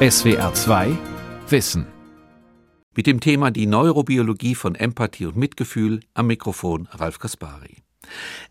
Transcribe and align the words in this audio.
SWR 0.00 0.54
2 0.54 0.96
Wissen. 1.48 1.84
Mit 2.94 3.08
dem 3.08 3.18
Thema 3.18 3.50
die 3.50 3.66
Neurobiologie 3.66 4.54
von 4.54 4.76
Empathie 4.76 5.26
und 5.26 5.36
Mitgefühl 5.36 5.98
am 6.14 6.28
Mikrofon 6.28 6.86
Ralf 6.92 7.18
Kaspari. 7.18 7.78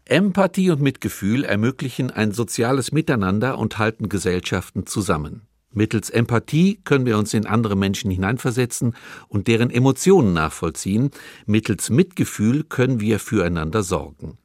Empathie 0.04 0.72
und 0.72 0.82
Mitgefühl 0.82 1.46
ermöglichen 1.46 2.12
ein 2.12 2.34
soziales 2.34 2.92
Miteinander 2.92 3.58
und 3.58 3.78
halten 3.78 4.10
Gesellschaften 4.10 4.88
zusammen. 4.88 5.44
Mittels 5.72 6.10
Empathie 6.10 6.82
können 6.84 7.06
wir 7.06 7.18
uns 7.18 7.34
in 7.34 7.46
andere 7.46 7.78
Menschen 7.78 8.12
hineinversetzen 8.12 8.94
und 9.30 9.48
deren 9.48 9.70
Emotionen 9.70 10.34
nachvollziehen. 10.34 11.12
Mittels 11.46 11.90
Mitgefühl 11.90 12.66
können 12.66 13.00
wir 13.00 13.20
füreinander 13.20 13.84
sorgen. 13.84 14.38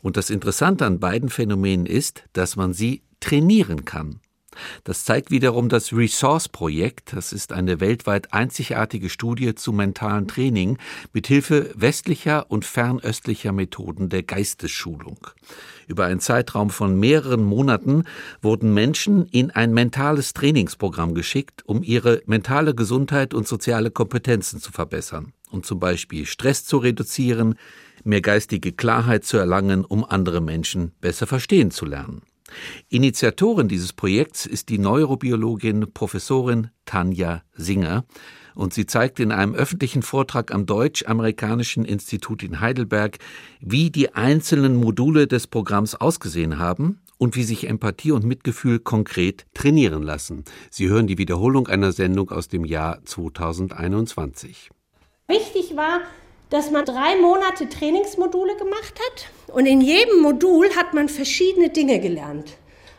Und 0.00 0.16
das 0.16 0.30
Interessante 0.30 0.86
an 0.86 0.98
beiden 0.98 1.28
Phänomenen 1.28 1.84
ist, 1.84 2.24
dass 2.32 2.56
man 2.56 2.72
sie 2.72 3.02
trainieren 3.20 3.84
kann. 3.84 4.20
Das 4.84 5.04
zeigt 5.04 5.30
wiederum 5.30 5.68
das 5.68 5.92
Resource-Projekt. 5.92 7.12
Das 7.14 7.32
ist 7.32 7.52
eine 7.52 7.80
weltweit 7.80 8.32
einzigartige 8.32 9.08
Studie 9.08 9.54
zu 9.54 9.72
mentalen 9.72 10.28
Training 10.28 10.78
mit 11.12 11.26
Hilfe 11.26 11.70
westlicher 11.74 12.50
und 12.50 12.64
fernöstlicher 12.64 13.52
Methoden 13.52 14.08
der 14.08 14.22
Geistesschulung. 14.22 15.18
Über 15.86 16.04
einen 16.04 16.20
Zeitraum 16.20 16.70
von 16.70 16.98
mehreren 16.98 17.42
Monaten 17.42 18.04
wurden 18.42 18.74
Menschen 18.74 19.26
in 19.26 19.50
ein 19.50 19.72
mentales 19.72 20.34
Trainingsprogramm 20.34 21.14
geschickt, 21.14 21.62
um 21.66 21.82
ihre 21.82 22.22
mentale 22.26 22.74
Gesundheit 22.74 23.32
und 23.32 23.48
soziale 23.48 23.90
Kompetenzen 23.90 24.60
zu 24.60 24.70
verbessern 24.70 25.32
und 25.50 25.66
zum 25.66 25.80
Beispiel 25.80 26.26
Stress 26.26 26.64
zu 26.64 26.78
reduzieren, 26.78 27.54
mehr 28.04 28.20
geistige 28.20 28.72
Klarheit 28.72 29.24
zu 29.24 29.38
erlangen, 29.38 29.84
um 29.84 30.04
andere 30.04 30.40
Menschen 30.40 30.92
besser 31.00 31.26
verstehen 31.26 31.70
zu 31.70 31.84
lernen. 31.84 32.22
Initiatorin 32.88 33.68
dieses 33.68 33.92
Projekts 33.92 34.46
ist 34.46 34.68
die 34.68 34.78
Neurobiologin 34.78 35.92
Professorin 35.92 36.70
Tanja 36.84 37.42
Singer 37.54 38.04
und 38.54 38.74
sie 38.74 38.86
zeigt 38.86 39.20
in 39.20 39.30
einem 39.30 39.54
öffentlichen 39.54 40.02
Vortrag 40.02 40.52
am 40.52 40.66
Deutsch-Amerikanischen 40.66 41.84
Institut 41.84 42.42
in 42.42 42.60
Heidelberg, 42.60 43.18
wie 43.60 43.90
die 43.90 44.14
einzelnen 44.14 44.76
Module 44.76 45.28
des 45.28 45.46
Programms 45.46 45.94
ausgesehen 45.94 46.58
haben 46.58 47.00
und 47.18 47.36
wie 47.36 47.44
sich 47.44 47.68
Empathie 47.68 48.12
und 48.12 48.24
Mitgefühl 48.24 48.78
konkret 48.80 49.46
trainieren 49.54 50.02
lassen. 50.02 50.44
Sie 50.70 50.88
hören 50.88 51.06
die 51.06 51.18
Wiederholung 51.18 51.68
einer 51.68 51.92
Sendung 51.92 52.30
aus 52.30 52.48
dem 52.48 52.64
Jahr 52.64 53.04
2021. 53.04 54.70
Wichtig 55.28 55.76
war, 55.76 56.00
dass 56.50 56.70
man 56.70 56.84
drei 56.84 57.16
Monate 57.16 57.68
Trainingsmodule 57.68 58.56
gemacht 58.56 58.94
hat 59.10 59.54
und 59.54 59.66
in 59.66 59.80
jedem 59.80 60.20
Modul 60.20 60.68
hat 60.76 60.94
man 60.94 61.08
verschiedene 61.08 61.70
Dinge 61.70 62.00
gelernt. 62.00 62.56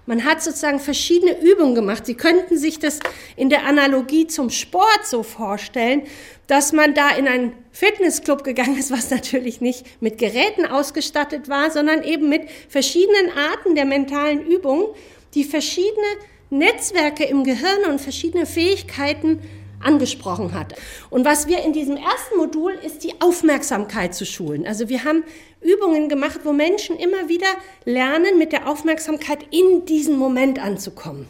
Man 0.10 0.26
hat 0.26 0.42
sozusagen 0.42 0.80
verschiedene 0.80 1.40
Übungen 1.40 1.76
gemacht. 1.76 2.08
Sie 2.08 2.16
könnten 2.16 2.58
sich 2.58 2.80
das 2.80 3.00
in 3.36 3.52
der 3.52 3.68
Analogie 3.68 4.26
zum 4.26 4.50
Sport 4.50 5.06
so 5.06 5.22
vorstellen, 5.22 6.02
dass 6.48 6.74
man 6.74 6.96
da 6.96 7.12
in 7.12 7.28
einen 7.28 7.54
Fitnessclub 7.72 8.44
gegangen 8.44 8.76
ist, 8.80 8.90
was 8.90 9.12
natürlich 9.12 9.62
nicht 9.62 9.86
mit 10.02 10.18
Geräten 10.18 10.66
ausgestattet 10.66 11.48
war, 11.48 11.70
sondern 11.70 12.02
eben 12.04 12.28
mit 12.28 12.50
verschiedenen 12.70 13.38
Arten 13.38 13.76
der 13.76 13.86
mentalen 13.86 14.44
Übungen, 14.48 14.88
die 15.36 15.44
verschiedene 15.44 16.08
Netzwerke 16.50 17.26
im 17.26 17.44
Gehirn 17.44 17.84
und 17.88 18.02
verschiedene 18.02 18.48
Fähigkeiten 18.48 19.42
angesprochen 19.84 20.54
hat. 20.54 20.76
Und 21.10 21.26
was 21.26 21.48
wir 21.48 21.64
in 21.64 21.74
diesem 21.74 21.98
ersten 21.98 22.38
Modul 22.38 22.74
ist 22.86 23.04
die 23.04 23.22
Aufmerksamkeit 23.22 24.14
zu 24.14 24.26
schulen. 24.26 24.66
Also 24.68 24.90
wir 24.90 25.04
haben 25.04 25.24
Übungen 25.62 26.10
gemacht, 26.10 26.42
wo 26.44 26.54
Menschen 26.54 26.98
immer 26.98 27.30
wieder 27.30 27.48
lernen, 27.86 28.38
mit 28.38 28.52
der 28.52 28.68
Aufmerksamkeit 28.68 29.40
in 29.52 29.86
diesen 29.86 30.18
Moment 30.18 30.60
anzukommen. 30.60 31.28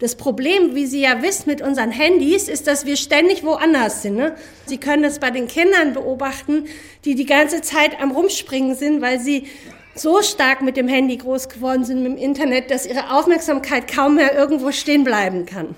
Das 0.00 0.14
Problem, 0.14 0.74
wie 0.74 0.86
Sie 0.86 1.02
ja 1.02 1.22
wissen, 1.22 1.50
mit 1.50 1.60
unseren 1.60 1.90
Handys 1.90 2.48
ist, 2.48 2.66
dass 2.66 2.86
wir 2.86 2.96
ständig 2.96 3.44
woanders 3.44 4.00
sind. 4.00 4.16
Ne? 4.16 4.34
Sie 4.64 4.78
können 4.78 5.02
das 5.02 5.18
bei 5.18 5.30
den 5.30 5.46
Kindern 5.46 5.92
beobachten, 5.92 6.64
die 7.04 7.14
die 7.14 7.26
ganze 7.26 7.60
Zeit 7.60 8.00
am 8.00 8.10
Rumspringen 8.10 8.74
sind, 8.74 9.02
weil 9.02 9.20
sie 9.20 9.46
so 9.94 10.22
stark 10.22 10.62
mit 10.62 10.78
dem 10.78 10.88
Handy 10.88 11.18
groß 11.18 11.50
geworden 11.50 11.84
sind, 11.84 12.02
mit 12.02 12.12
dem 12.12 12.18
Internet, 12.18 12.70
dass 12.70 12.86
ihre 12.86 13.14
Aufmerksamkeit 13.14 13.92
kaum 13.92 14.14
mehr 14.14 14.34
irgendwo 14.34 14.72
stehen 14.72 15.04
bleiben 15.04 15.44
kann. 15.44 15.74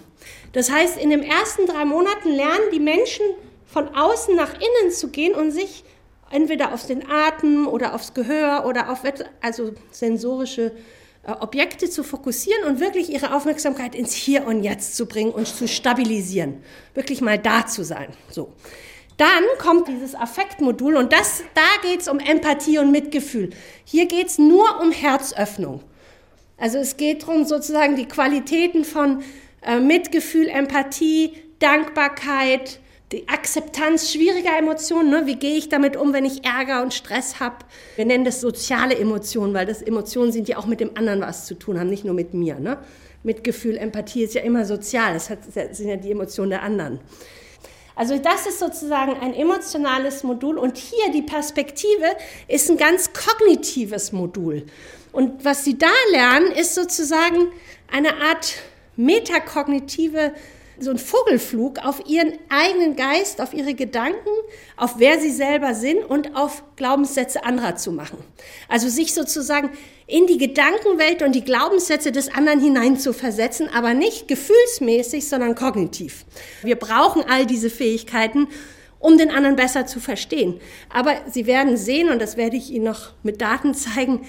Das 0.53 0.71
heißt, 0.71 0.99
in 0.99 1.11
den 1.11 1.23
ersten 1.23 1.67
drei 1.67 1.85
Monaten 1.85 2.31
lernen 2.31 2.71
die 2.73 2.81
Menschen 2.81 3.25
von 3.67 3.89
außen 3.95 4.37
nach 4.37 4.55
innen 4.55 4.93
zu 4.93 5.09
gehen 5.09 5.35
und 5.35 5.51
sich 5.51 5.85
entweder 6.31 6.73
auf 6.73 6.87
den 6.87 7.09
Atem 7.11 7.67
oder 7.67 7.95
aufs 7.95 8.15
Gehör 8.15 8.65
oder 8.67 8.91
auf 8.91 9.01
also 9.41 9.73
sensorische 9.91 10.73
äh, 11.25 11.33
Objekte 11.33 11.89
zu 11.89 12.03
fokussieren 12.03 12.65
und 12.65 12.81
wirklich 12.81 13.11
ihre 13.11 13.35
Aufmerksamkeit 13.35 13.95
ins 13.95 14.13
Hier 14.15 14.47
und 14.47 14.63
Jetzt 14.63 14.97
zu 14.97 15.07
bringen 15.07 15.31
und 15.31 15.47
zu 15.47 15.69
stabilisieren. 15.69 16.63
Wirklich 16.95 17.21
mal 17.21 17.39
da 17.39 17.67
zu 17.67 17.85
sein. 17.85 18.09
So. 18.31 18.53
Dann 19.19 19.45
kommt 19.59 19.89
dieses 19.89 20.15
Affektmodul 20.15 20.97
und 20.97 21.13
das, 21.13 21.45
da 21.55 21.89
geht 21.89 22.01
es 22.01 22.09
um 22.09 22.19
Empathie 22.19 22.79
und 22.79 22.91
Mitgefühl. 22.91 23.51
Hier 23.85 24.07
geht 24.07 24.29
es 24.29 24.39
nur 24.39 24.81
um 24.81 24.91
Herzöffnung. 24.91 25.83
Also 26.57 26.79
es 26.79 26.97
geht 26.97 27.23
darum, 27.23 27.45
sozusagen 27.45 27.95
die 27.95 28.07
Qualitäten 28.07 28.85
von 28.85 29.23
Mitgefühl, 29.81 30.49
Empathie, 30.49 31.35
Dankbarkeit, 31.59 32.81
die 33.13 33.29
Akzeptanz 33.29 34.11
schwieriger 34.11 34.59
Emotionen. 34.59 35.11
Ne? 35.11 35.27
Wie 35.27 35.37
gehe 35.37 35.57
ich 35.57 35.69
damit 35.69 35.97
um, 35.97 36.13
wenn 36.13 36.25
ich 36.25 36.45
Ärger 36.45 36.83
und 36.83 36.95
Stress 36.95 37.41
habe? 37.41 37.57
Wir 37.97 38.07
nennen 38.07 38.25
das 38.25 38.41
soziale 38.41 38.97
Emotionen, 38.97 39.55
weil 39.55 39.67
das 39.67 39.83
Emotionen 39.83 40.33
sind, 40.33 40.49
die 40.49 40.57
auch 40.57 40.67
mit 40.67 40.81
dem 40.81 40.97
anderen 40.97 41.21
was 41.21 41.47
zu 41.47 41.55
tun 41.55 41.79
haben, 41.79 41.91
nicht 41.91 42.05
nur 42.05 42.15
mit 42.15 42.35
mir. 42.35 42.59
Ne? 42.59 42.79
Mitgefühl, 43.23 43.77
Empathie 43.77 44.25
ist 44.25 44.35
ja 44.35 44.43
immer 44.43 44.65
sozial. 44.65 45.15
Das, 45.15 45.27
sind 45.27 45.89
ja 45.89 45.97
die 45.97 46.11
Emotionen 46.11 46.51
der 46.51 46.63
anderen. 46.63 47.01
Also 47.95 48.17
das 48.19 48.47
ist 48.47 48.59
sozusagen 48.59 49.13
ein 49.21 49.35
emotionales 49.35 50.23
Modul 50.23 50.57
und 50.57 50.79
hier 50.79 51.13
die 51.13 51.23
Perspektive 51.23 52.17
ist 52.49 52.71
ein 52.71 52.79
ganz 52.79 53.11
kognitives 53.13 54.13
Modul. 54.13 54.65
Und 55.13 55.45
was 55.45 55.65
Sie 55.65 55.77
da 55.77 55.93
lernen, 56.11 56.53
ist 56.53 56.75
sozusagen 56.75 57.53
eine 57.93 58.15
Art 58.23 58.55
metakognitive, 58.97 60.33
so 60.79 60.91
ein 60.91 60.99
Vogelflug 60.99 61.79
auf 61.79 62.03
ihren 62.07 62.33
eigenen 62.49 62.97
Geist, 62.97 63.41
auf 63.41 63.53
ihre 63.53 63.75
Gedanken, 63.75 64.31
auf 64.77 64.95
wer 64.99 65.21
sie 65.21 65.31
selber 65.31 65.75
sind 65.75 66.03
und 66.05 66.35
auf 66.35 66.65
Glaubenssätze 66.77 67.45
anderer 67.45 67.77
zu 67.77 67.93
machen. 67.93 68.19
Also 68.69 68.89
sich 68.89 69.15
sozusagen 69.15 69.71
in 70.07 70.27
die 70.27 70.39
Gedankenwelt 70.39 71.23
und 71.23 71.35
die 71.35 71.45
Glaubenssätze 71.45 72.11
des 72.11 72.33
anderen 72.35 72.61
hinein 72.61 72.99
zu 72.99 73.13
versetzen, 73.13 73.69
aber 73.73 73.95
nicht 73.95 74.29
gefühlsmäßig, 74.29 75.29
sondern 75.29 75.55
kognitiv. 75.55 76.25
Wir 76.63 76.77
brauchen 76.77 77.23
all 77.29 77.47
diese 77.47 77.71
Fähigkeiten, 77.71 78.49
um 78.99 79.19
den 79.19 79.31
anderen 79.31 79.57
besser 79.57 79.87
zu 79.87 80.01
verstehen. 80.01 80.61
Aber 80.89 81.15
Sie 81.31 81.47
werden 81.47 81.77
sehen, 81.77 82.09
und 82.09 82.21
das 82.23 82.37
werde 82.37 82.57
ich 82.57 82.71
Ihnen 82.71 82.85
noch 82.85 83.13
mit 83.23 83.41
Daten 83.41 83.75
zeigen, 83.75 84.21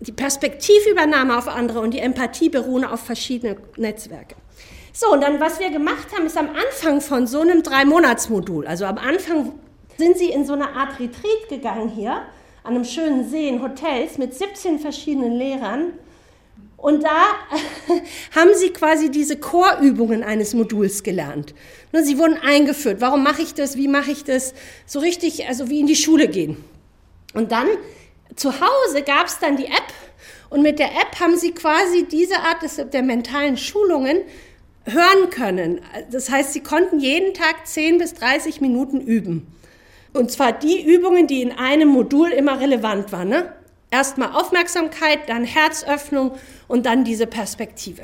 die 0.00 0.12
Perspektivübernahme 0.12 1.36
auf 1.36 1.48
andere 1.48 1.80
und 1.80 1.92
die 1.92 1.98
Empathie 1.98 2.48
beruhen 2.48 2.84
auf 2.84 3.00
verschiedene 3.00 3.56
Netzwerke. 3.76 4.36
So, 4.92 5.12
und 5.12 5.20
dann, 5.20 5.40
was 5.40 5.60
wir 5.60 5.70
gemacht 5.70 6.08
haben, 6.14 6.26
ist 6.26 6.36
am 6.36 6.48
Anfang 6.48 7.00
von 7.00 7.26
so 7.26 7.40
einem 7.40 7.62
Drei-Monats-Modul, 7.62 8.66
also 8.66 8.84
am 8.84 8.98
Anfang 8.98 9.52
sind 9.96 10.16
sie 10.16 10.30
in 10.30 10.44
so 10.44 10.52
eine 10.52 10.74
Art 10.74 10.98
Retreat 11.00 11.48
gegangen 11.48 11.88
hier, 11.88 12.22
an 12.62 12.74
einem 12.74 12.84
schönen 12.84 13.28
See 13.28 13.48
in 13.48 13.62
Hotels 13.62 14.18
mit 14.18 14.34
17 14.34 14.78
verschiedenen 14.78 15.32
Lehrern. 15.32 15.92
Und 16.76 17.02
da 17.02 17.22
haben 18.36 18.50
sie 18.54 18.70
quasi 18.70 19.10
diese 19.10 19.36
Chorübungen 19.36 20.22
eines 20.22 20.54
Moduls 20.54 21.02
gelernt. 21.02 21.54
Sie 21.92 22.18
wurden 22.18 22.38
eingeführt. 22.38 23.00
Warum 23.00 23.24
mache 23.24 23.42
ich 23.42 23.54
das? 23.54 23.76
Wie 23.76 23.88
mache 23.88 24.12
ich 24.12 24.22
das? 24.22 24.54
So 24.86 25.00
richtig, 25.00 25.48
also 25.48 25.68
wie 25.70 25.80
in 25.80 25.88
die 25.88 25.96
Schule 25.96 26.28
gehen. 26.28 26.62
Und 27.34 27.50
dann 27.50 27.66
zu 28.36 28.52
Hause 28.52 29.02
gab 29.02 29.26
es 29.26 29.38
dann 29.38 29.56
die 29.56 29.66
App 29.66 29.92
und 30.50 30.62
mit 30.62 30.78
der 30.78 30.92
App 30.92 31.20
haben 31.20 31.36
sie 31.36 31.52
quasi 31.52 32.04
diese 32.04 32.38
Art 32.40 32.62
des, 32.62 32.76
der 32.76 33.02
mentalen 33.02 33.56
Schulungen 33.56 34.22
hören 34.84 35.30
können. 35.30 35.80
Das 36.10 36.30
heißt, 36.30 36.52
sie 36.52 36.62
konnten 36.62 37.00
jeden 37.00 37.34
Tag 37.34 37.66
10 37.66 37.98
bis 37.98 38.14
30 38.14 38.60
Minuten 38.60 39.00
üben. 39.00 39.46
Und 40.14 40.30
zwar 40.30 40.52
die 40.52 40.82
Übungen, 40.82 41.26
die 41.26 41.42
in 41.42 41.52
einem 41.52 41.88
Modul 41.88 42.30
immer 42.30 42.60
relevant 42.60 43.12
waren. 43.12 43.28
Ne? 43.28 43.52
Erstmal 43.90 44.32
Aufmerksamkeit, 44.32 45.28
dann 45.28 45.44
Herzöffnung 45.44 46.32
und 46.66 46.86
dann 46.86 47.04
diese 47.04 47.26
Perspektive. 47.26 48.02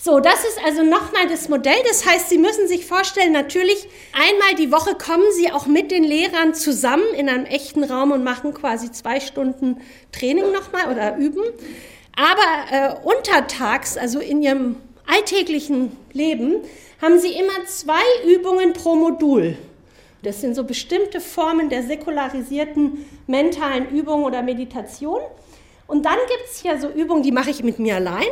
So, 0.00 0.20
das 0.20 0.44
ist 0.44 0.64
also 0.64 0.84
nochmal 0.84 1.26
das 1.28 1.48
Modell. 1.48 1.74
Das 1.88 2.06
heißt, 2.06 2.28
Sie 2.28 2.38
müssen 2.38 2.68
sich 2.68 2.86
vorstellen, 2.86 3.32
natürlich 3.32 3.88
einmal 4.12 4.54
die 4.54 4.70
Woche 4.70 4.94
kommen 4.94 5.24
Sie 5.32 5.50
auch 5.50 5.66
mit 5.66 5.90
den 5.90 6.04
Lehrern 6.04 6.54
zusammen 6.54 7.02
in 7.16 7.28
einem 7.28 7.46
echten 7.46 7.82
Raum 7.82 8.12
und 8.12 8.22
machen 8.22 8.54
quasi 8.54 8.92
zwei 8.92 9.18
Stunden 9.18 9.80
Training 10.12 10.52
nochmal 10.52 10.92
oder 10.92 11.16
üben. 11.16 11.42
Aber 12.14 12.70
äh, 12.70 12.94
untertags, 13.02 13.96
also 13.96 14.20
in 14.20 14.40
Ihrem 14.40 14.76
alltäglichen 15.04 15.96
Leben, 16.12 16.58
haben 17.02 17.18
Sie 17.18 17.32
immer 17.32 17.66
zwei 17.66 18.02
Übungen 18.24 18.74
pro 18.74 18.94
Modul. 18.94 19.58
Das 20.22 20.40
sind 20.40 20.54
so 20.54 20.62
bestimmte 20.62 21.20
Formen 21.20 21.70
der 21.70 21.82
säkularisierten 21.82 23.04
mentalen 23.26 23.88
Übungen 23.90 24.24
oder 24.24 24.42
Meditation. 24.42 25.20
Und 25.88 26.04
dann 26.04 26.18
gibt 26.28 26.44
es 26.48 26.62
ja 26.62 26.78
so 26.78 26.88
Übungen, 26.88 27.24
die 27.24 27.32
mache 27.32 27.50
ich 27.50 27.64
mit 27.64 27.80
mir 27.80 27.96
allein. 27.96 28.28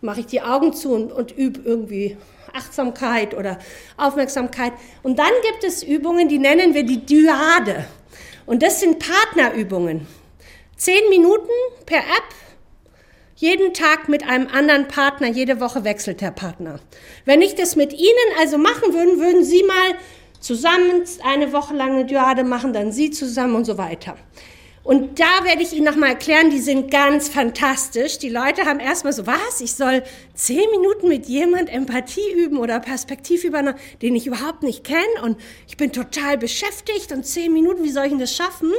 Mache 0.00 0.20
ich 0.20 0.26
die 0.26 0.42
Augen 0.42 0.72
zu 0.72 0.92
und, 0.92 1.12
und 1.12 1.36
übe 1.36 1.60
irgendwie 1.64 2.16
Achtsamkeit 2.52 3.34
oder 3.34 3.58
Aufmerksamkeit. 3.96 4.72
Und 5.02 5.18
dann 5.18 5.32
gibt 5.50 5.64
es 5.64 5.82
Übungen, 5.82 6.28
die 6.28 6.38
nennen 6.38 6.74
wir 6.74 6.84
die 6.84 7.04
Dyade. 7.04 7.86
Und 8.46 8.62
das 8.62 8.80
sind 8.80 8.98
Partnerübungen. 8.98 10.06
Zehn 10.76 11.08
Minuten 11.10 11.50
per 11.86 11.98
App, 11.98 12.34
jeden 13.36 13.72
Tag 13.74 14.08
mit 14.08 14.26
einem 14.26 14.48
anderen 14.48 14.88
Partner, 14.88 15.28
jede 15.28 15.60
Woche 15.60 15.84
wechselt 15.84 16.20
der 16.20 16.30
Partner. 16.30 16.80
Wenn 17.24 17.42
ich 17.42 17.54
das 17.54 17.76
mit 17.76 17.92
Ihnen 17.92 18.36
also 18.38 18.58
machen 18.58 18.92
würde, 18.92 19.18
würden 19.18 19.44
Sie 19.44 19.62
mal 19.62 19.94
zusammen 20.40 21.04
eine 21.22 21.52
Woche 21.52 21.74
lang 21.74 21.92
eine 21.92 22.06
Dyade 22.06 22.44
machen, 22.44 22.72
dann 22.72 22.92
Sie 22.92 23.10
zusammen 23.10 23.54
und 23.54 23.64
so 23.64 23.78
weiter. 23.78 24.16
Und 24.82 25.20
da 25.20 25.44
werde 25.44 25.62
ich 25.62 25.74
Ihnen 25.74 25.84
nochmal 25.84 26.10
erklären, 26.10 26.48
die 26.48 26.58
sind 26.58 26.90
ganz 26.90 27.28
fantastisch. 27.28 28.18
Die 28.18 28.30
Leute 28.30 28.64
haben 28.64 28.80
erstmal 28.80 29.12
so, 29.12 29.26
was, 29.26 29.60
ich 29.60 29.74
soll 29.74 30.02
zehn 30.34 30.70
Minuten 30.70 31.08
mit 31.08 31.26
jemand 31.26 31.68
Empathie 31.68 32.32
üben 32.34 32.56
oder 32.56 32.80
Perspektivübernahme, 32.80 33.78
den 34.00 34.16
ich 34.16 34.26
überhaupt 34.26 34.62
nicht 34.62 34.82
kenne 34.82 35.22
und 35.22 35.38
ich 35.68 35.76
bin 35.76 35.92
total 35.92 36.38
beschäftigt 36.38 37.12
und 37.12 37.26
zehn 37.26 37.52
Minuten, 37.52 37.84
wie 37.84 37.90
soll 37.90 38.04
ich 38.04 38.10
denn 38.10 38.20
das 38.20 38.34
schaffen? 38.34 38.72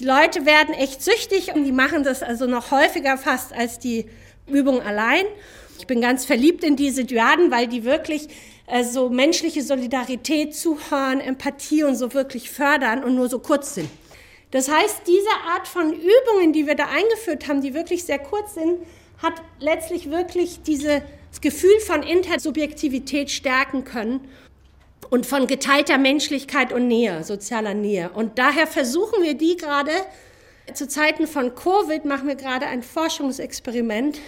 Die 0.00 0.04
Leute 0.04 0.44
werden 0.46 0.74
echt 0.74 1.02
süchtig 1.02 1.54
und 1.54 1.62
die 1.62 1.72
machen 1.72 2.02
das 2.02 2.24
also 2.24 2.46
noch 2.46 2.72
häufiger 2.72 3.16
fast 3.16 3.52
als 3.52 3.78
die 3.78 4.06
Übung 4.48 4.82
allein. 4.82 5.24
Ich 5.78 5.86
bin 5.86 6.00
ganz 6.00 6.24
verliebt 6.24 6.64
in 6.64 6.74
diese 6.74 7.04
Dyaden, 7.04 7.52
weil 7.52 7.68
die 7.68 7.84
wirklich 7.84 8.28
äh, 8.66 8.82
so 8.82 9.08
menschliche 9.10 9.62
Solidarität, 9.62 10.56
Zuhören, 10.56 11.20
Empathie 11.20 11.84
und 11.84 11.94
so 11.94 12.12
wirklich 12.14 12.50
fördern 12.50 13.04
und 13.04 13.14
nur 13.14 13.28
so 13.28 13.38
kurz 13.38 13.74
sind. 13.74 13.88
Das 14.54 14.68
heißt, 14.68 15.00
diese 15.08 15.30
Art 15.48 15.66
von 15.66 15.92
Übungen, 15.92 16.52
die 16.52 16.68
wir 16.68 16.76
da 16.76 16.86
eingeführt 16.86 17.48
haben, 17.48 17.60
die 17.60 17.74
wirklich 17.74 18.04
sehr 18.04 18.20
kurz 18.20 18.54
sind, 18.54 18.78
hat 19.20 19.42
letztlich 19.58 20.12
wirklich 20.12 20.62
dieses 20.62 21.02
Gefühl 21.40 21.80
von 21.80 22.04
Intersubjektivität 22.04 23.32
stärken 23.32 23.82
können 23.82 24.20
und 25.10 25.26
von 25.26 25.48
geteilter 25.48 25.98
Menschlichkeit 25.98 26.72
und 26.72 26.86
Nähe, 26.86 27.24
sozialer 27.24 27.74
Nähe. 27.74 28.10
Und 28.10 28.38
daher 28.38 28.68
versuchen 28.68 29.24
wir 29.24 29.34
die 29.34 29.56
gerade, 29.56 29.90
zu 30.72 30.86
Zeiten 30.86 31.26
von 31.26 31.56
Covid 31.56 32.04
machen 32.04 32.28
wir 32.28 32.36
gerade 32.36 32.66
ein 32.66 32.84
Forschungsexperiment, 32.84 34.20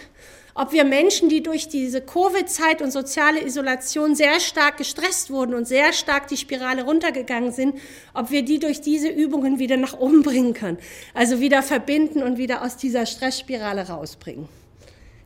ob 0.56 0.72
wir 0.72 0.84
Menschen, 0.84 1.28
die 1.28 1.42
durch 1.42 1.68
diese 1.68 2.00
Covid-Zeit 2.00 2.80
und 2.80 2.90
soziale 2.90 3.44
Isolation 3.44 4.14
sehr 4.14 4.40
stark 4.40 4.78
gestresst 4.78 5.30
wurden 5.30 5.54
und 5.54 5.68
sehr 5.68 5.92
stark 5.92 6.28
die 6.28 6.38
Spirale 6.38 6.84
runtergegangen 6.84 7.52
sind, 7.52 7.78
ob 8.14 8.30
wir 8.30 8.42
die 8.42 8.58
durch 8.58 8.80
diese 8.80 9.08
Übungen 9.08 9.58
wieder 9.58 9.76
nach 9.76 9.98
oben 9.98 10.22
bringen 10.22 10.54
können. 10.54 10.78
Also 11.12 11.40
wieder 11.40 11.62
verbinden 11.62 12.22
und 12.22 12.38
wieder 12.38 12.62
aus 12.62 12.78
dieser 12.78 13.04
Stressspirale 13.04 13.86
rausbringen. 13.86 14.48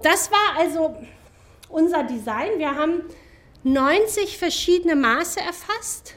Das 0.02 0.32
war 0.32 0.58
also 0.58 0.96
unser 1.68 2.02
Design. 2.02 2.58
Wir 2.58 2.74
haben 2.74 3.02
90 3.62 4.36
verschiedene 4.36 4.96
Maße 4.96 5.38
erfasst, 5.38 6.14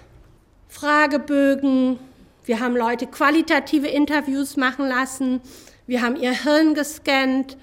Fragebögen, 0.70 2.00
wir 2.46 2.60
haben 2.60 2.76
Leute 2.76 3.06
qualitative 3.06 3.88
Interviews 3.88 4.58
machen 4.58 4.88
lassen, 4.88 5.40
wir 5.86 6.02
haben 6.02 6.16
ihr 6.16 6.32
Hirn 6.44 6.74
gescannt, 6.74 7.58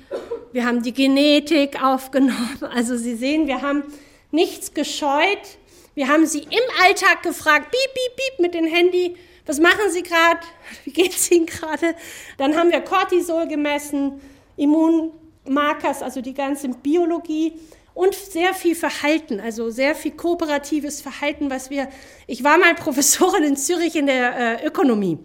wir 0.53 0.67
haben 0.67 0.83
die 0.83 0.93
Genetik 0.93 1.83
aufgenommen. 1.83 2.59
Also 2.75 2.97
Sie 2.97 3.15
sehen, 3.15 3.47
wir 3.47 3.63
haben 3.63 3.85
nichts 4.31 4.75
gescheut. 4.75 5.59
Wir 5.95 6.09
haben 6.09 6.25
sie 6.25 6.39
im 6.39 6.83
Alltag 6.83 7.23
gefragt, 7.23 7.73
piep, 7.73 7.95
piep, 7.95 8.17
piep 8.17 8.39
mit 8.39 8.55
dem 8.55 8.65
Handy, 8.65 9.17
was 9.47 9.59
machen 9.59 9.91
Sie 9.91 10.03
gerade, 10.03 10.41
wie 10.85 10.93
geht 10.93 11.13
es 11.13 11.31
Ihnen 11.31 11.47
gerade? 11.47 11.97
Dann 12.39 12.57
haben 12.57 12.71
wir 12.71 12.81
Cortisol 12.81 13.49
gemessen, 13.49 14.21
Immunmarkers, 14.57 16.03
also 16.03 16.21
die 16.21 16.35
ganze 16.35 16.69
Biologie 16.69 17.55
und 17.95 18.15
sehr 18.15 18.55
viel 18.55 18.77
Verhalten, 18.77 19.41
also 19.41 19.71
sehr 19.71 19.95
viel 19.97 20.13
kooperatives 20.13 21.01
Verhalten, 21.01 21.51
was 21.51 21.71
wir, 21.71 21.89
ich 22.27 22.45
war 22.45 22.57
mal 22.57 22.75
Professorin 22.77 23.43
in 23.43 23.57
Zürich 23.57 23.97
in 23.97 24.07
der 24.07 24.63
äh, 24.63 24.67
Ökonomie 24.67 25.19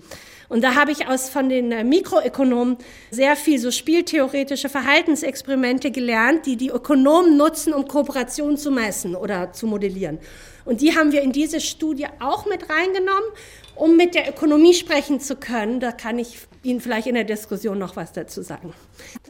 und 0.49 0.63
da 0.63 0.75
habe 0.75 0.91
ich 0.91 1.07
aus 1.07 1.29
von 1.29 1.49
den 1.49 1.71
äh, 1.71 1.83
Mikroökonomen 1.83 2.77
sehr 3.11 3.35
viel 3.35 3.59
so 3.59 3.71
spieltheoretische 3.71 4.69
Verhaltensexperimente 4.69 5.91
gelernt, 5.91 6.45
die 6.45 6.55
die 6.55 6.69
Ökonomen 6.69 7.37
nutzen, 7.37 7.73
um 7.73 7.87
Kooperation 7.87 8.57
zu 8.57 8.71
messen 8.71 9.15
oder 9.15 9.53
zu 9.53 9.67
modellieren. 9.67 10.19
Und 10.65 10.81
die 10.81 10.95
haben 10.95 11.11
wir 11.11 11.21
in 11.21 11.31
diese 11.31 11.61
Studie 11.61 12.07
auch 12.19 12.45
mit 12.45 12.69
reingenommen, 12.69 13.29
um 13.75 13.97
mit 13.97 14.15
der 14.15 14.29
Ökonomie 14.29 14.73
sprechen 14.73 15.19
zu 15.19 15.35
können. 15.35 15.79
Da 15.79 15.91
kann 15.91 16.17
ich 16.19 16.37
Ihnen 16.63 16.81
vielleicht 16.81 17.07
in 17.07 17.15
der 17.15 17.23
Diskussion 17.23 17.77
noch 17.77 17.95
was 17.95 18.13
dazu 18.13 18.41
sagen. 18.41 18.73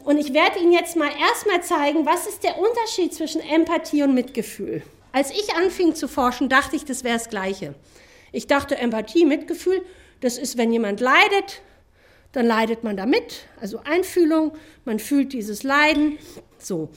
Und 0.04 0.18
ich 0.18 0.32
werde 0.32 0.58
Ihnen 0.60 0.72
jetzt 0.72 0.96
mal 0.96 1.10
erstmal 1.28 1.62
zeigen, 1.62 2.06
was 2.06 2.26
ist 2.26 2.42
der 2.42 2.58
Unterschied 2.58 3.12
zwischen 3.12 3.40
Empathie 3.40 4.02
und 4.02 4.14
Mitgefühl. 4.14 4.82
Als 5.12 5.30
ich 5.30 5.54
anfing 5.54 5.94
zu 5.94 6.08
forschen, 6.08 6.48
dachte 6.48 6.76
ich, 6.76 6.84
das 6.84 7.04
wäre 7.04 7.18
das 7.18 7.28
Gleiche. 7.28 7.74
Ich 8.32 8.46
dachte, 8.46 8.76
Empathie, 8.76 9.24
Mitgefühl, 9.24 9.82
das 10.20 10.38
ist, 10.38 10.56
wenn 10.56 10.72
jemand 10.72 11.00
leidet, 11.00 11.62
dann 12.32 12.46
leidet 12.46 12.84
man 12.84 12.96
damit, 12.96 13.46
also 13.60 13.80
Einfühlung, 13.84 14.52
man 14.84 14.98
fühlt 14.98 15.32
dieses 15.32 15.62
Leiden. 15.62 16.18
So. 16.58 16.90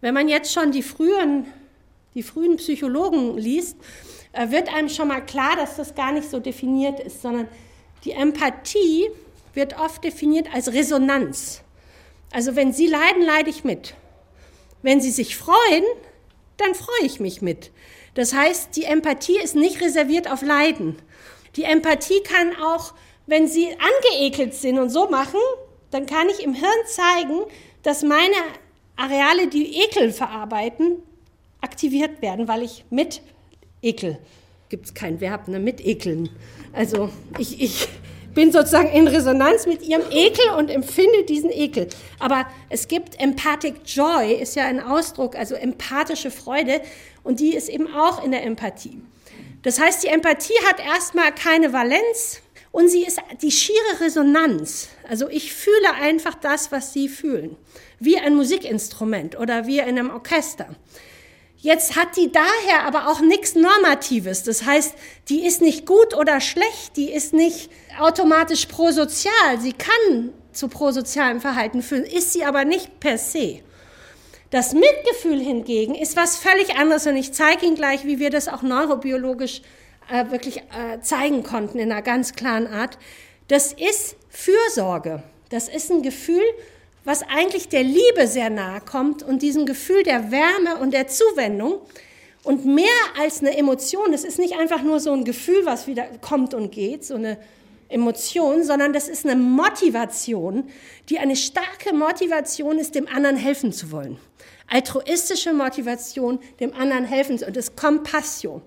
Wenn 0.00 0.14
man 0.14 0.28
jetzt 0.28 0.52
schon 0.52 0.72
die 0.72 0.82
frühen, 0.82 1.46
die 2.14 2.22
frühen 2.22 2.56
Psychologen 2.56 3.36
liest, 3.36 3.76
äh, 4.32 4.50
wird 4.50 4.72
einem 4.72 4.88
schon 4.88 5.08
mal 5.08 5.20
klar, 5.20 5.56
dass 5.56 5.76
das 5.76 5.94
gar 5.94 6.12
nicht 6.12 6.30
so 6.30 6.40
definiert 6.40 7.00
ist, 7.00 7.22
sondern 7.22 7.48
die 8.04 8.12
Empathie 8.12 9.10
wird 9.54 9.78
oft 9.78 10.02
definiert 10.02 10.48
als 10.54 10.72
Resonanz. 10.72 11.62
Also 12.32 12.56
wenn 12.56 12.72
Sie 12.72 12.86
leiden, 12.86 13.22
leide 13.22 13.50
ich 13.50 13.64
mit. 13.64 13.94
Wenn 14.82 15.00
Sie 15.00 15.10
sich 15.10 15.36
freuen, 15.36 15.84
dann 16.56 16.74
freue 16.74 17.04
ich 17.06 17.20
mich 17.20 17.42
mit. 17.42 17.70
Das 18.14 18.34
heißt, 18.34 18.76
die 18.76 18.84
Empathie 18.84 19.38
ist 19.38 19.54
nicht 19.54 19.80
reserviert 19.80 20.30
auf 20.30 20.42
Leiden, 20.42 20.96
die 21.56 21.64
Empathie 21.64 22.22
kann 22.22 22.54
auch, 22.62 22.94
wenn 23.26 23.48
Sie 23.48 23.68
angeekelt 23.68 24.54
sind 24.54 24.78
und 24.78 24.90
so 24.90 25.08
machen, 25.08 25.40
dann 25.90 26.06
kann 26.06 26.28
ich 26.28 26.42
im 26.42 26.54
Hirn 26.54 26.70
zeigen, 26.86 27.40
dass 27.82 28.02
meine 28.02 28.36
Areale, 28.96 29.48
die 29.48 29.82
Ekel 29.82 30.12
verarbeiten, 30.12 30.96
aktiviert 31.60 32.22
werden, 32.22 32.48
weil 32.48 32.62
ich 32.62 32.84
mit 32.90 33.22
Ekel, 33.82 34.18
gibt 34.68 34.86
es 34.86 34.94
kein 34.94 35.20
Verb, 35.20 35.48
ne, 35.48 35.58
mit 35.58 35.84
Ekeln. 35.84 36.28
Also 36.72 37.10
ich, 37.38 37.60
ich 37.60 37.88
bin 38.34 38.52
sozusagen 38.52 38.90
in 38.90 39.08
Resonanz 39.08 39.66
mit 39.66 39.82
ihrem 39.82 40.04
Ekel 40.10 40.50
und 40.56 40.70
empfinde 40.70 41.24
diesen 41.24 41.50
Ekel. 41.50 41.88
Aber 42.18 42.46
es 42.68 42.88
gibt 42.88 43.20
Empathic 43.20 43.76
Joy, 43.86 44.34
ist 44.34 44.54
ja 44.54 44.66
ein 44.66 44.80
Ausdruck, 44.80 45.34
also 45.36 45.54
empathische 45.54 46.30
Freude, 46.30 46.80
und 47.22 47.40
die 47.40 47.54
ist 47.54 47.68
eben 47.68 47.88
auch 47.92 48.24
in 48.24 48.30
der 48.30 48.44
Empathie. 48.44 49.00
Das 49.62 49.78
heißt, 49.78 50.02
die 50.02 50.08
Empathie 50.08 50.58
hat 50.68 50.80
erstmal 50.80 51.34
keine 51.34 51.72
Valenz 51.72 52.40
und 52.72 52.88
sie 52.88 53.04
ist 53.04 53.18
die 53.42 53.50
schiere 53.50 54.00
Resonanz. 54.00 54.88
Also 55.08 55.28
ich 55.28 55.52
fühle 55.52 55.94
einfach 56.00 56.34
das, 56.34 56.72
was 56.72 56.92
sie 56.92 57.08
fühlen, 57.08 57.56
wie 57.98 58.18
ein 58.18 58.34
Musikinstrument 58.34 59.38
oder 59.38 59.66
wie 59.66 59.78
in 59.78 59.98
einem 59.98 60.10
Orchester. 60.10 60.68
Jetzt 61.56 61.94
hat 61.94 62.16
die 62.16 62.32
daher 62.32 62.86
aber 62.86 63.08
auch 63.08 63.20
nichts 63.20 63.54
Normatives. 63.54 64.44
Das 64.44 64.64
heißt, 64.64 64.94
die 65.28 65.44
ist 65.44 65.60
nicht 65.60 65.84
gut 65.84 66.16
oder 66.16 66.40
schlecht, 66.40 66.96
die 66.96 67.10
ist 67.10 67.34
nicht 67.34 67.70
automatisch 67.98 68.64
prosozial. 68.64 69.60
Sie 69.60 69.74
kann 69.74 70.32
zu 70.52 70.68
prosozialem 70.68 71.40
Verhalten 71.40 71.82
führen, 71.82 72.04
ist 72.04 72.32
sie 72.32 72.44
aber 72.44 72.64
nicht 72.64 72.98
per 72.98 73.18
se. 73.18 73.60
Das 74.50 74.72
Mitgefühl 74.72 75.38
hingegen 75.38 75.94
ist 75.94 76.16
was 76.16 76.36
völlig 76.36 76.76
anderes 76.76 77.06
und 77.06 77.16
ich 77.16 77.32
zeige 77.32 77.66
Ihnen 77.66 77.76
gleich, 77.76 78.04
wie 78.04 78.18
wir 78.18 78.30
das 78.30 78.48
auch 78.48 78.62
neurobiologisch 78.62 79.62
äh, 80.10 80.28
wirklich 80.30 80.58
äh, 80.58 81.00
zeigen 81.00 81.44
konnten 81.44 81.78
in 81.78 81.92
einer 81.92 82.02
ganz 82.02 82.34
klaren 82.34 82.66
Art. 82.66 82.98
Das 83.46 83.72
ist 83.72 84.16
Fürsorge. 84.28 85.22
Das 85.50 85.68
ist 85.68 85.90
ein 85.90 86.02
Gefühl, 86.02 86.42
was 87.04 87.22
eigentlich 87.22 87.68
der 87.68 87.84
Liebe 87.84 88.26
sehr 88.26 88.50
nahe 88.50 88.80
kommt 88.80 89.22
und 89.22 89.42
diesem 89.42 89.66
Gefühl 89.66 90.02
der 90.02 90.32
Wärme 90.32 90.80
und 90.80 90.92
der 90.92 91.06
Zuwendung. 91.06 91.80
Und 92.42 92.64
mehr 92.64 92.86
als 93.20 93.40
eine 93.40 93.56
Emotion, 93.56 94.12
es 94.12 94.24
ist 94.24 94.38
nicht 94.38 94.58
einfach 94.58 94.82
nur 94.82 94.98
so 94.98 95.12
ein 95.12 95.24
Gefühl, 95.24 95.64
was 95.64 95.86
wieder 95.86 96.06
kommt 96.20 96.54
und 96.54 96.72
geht, 96.72 97.04
so 97.04 97.14
eine 97.14 97.38
Emotion, 97.90 98.64
sondern 98.64 98.92
das 98.92 99.08
ist 99.08 99.26
eine 99.26 99.36
Motivation, 99.36 100.64
die 101.08 101.18
eine 101.18 101.36
starke 101.36 101.94
Motivation 101.94 102.78
ist, 102.78 102.94
dem 102.94 103.06
anderen 103.08 103.36
helfen 103.36 103.72
zu 103.72 103.90
wollen. 103.90 104.18
Altruistische 104.68 105.52
Motivation, 105.52 106.38
dem 106.60 106.72
anderen 106.72 107.04
helfen 107.04 107.38
zu 107.38 107.44
wollen. 107.44 107.54
Das 107.54 107.68
ist 107.68 107.76
Kompassion. 107.76 108.62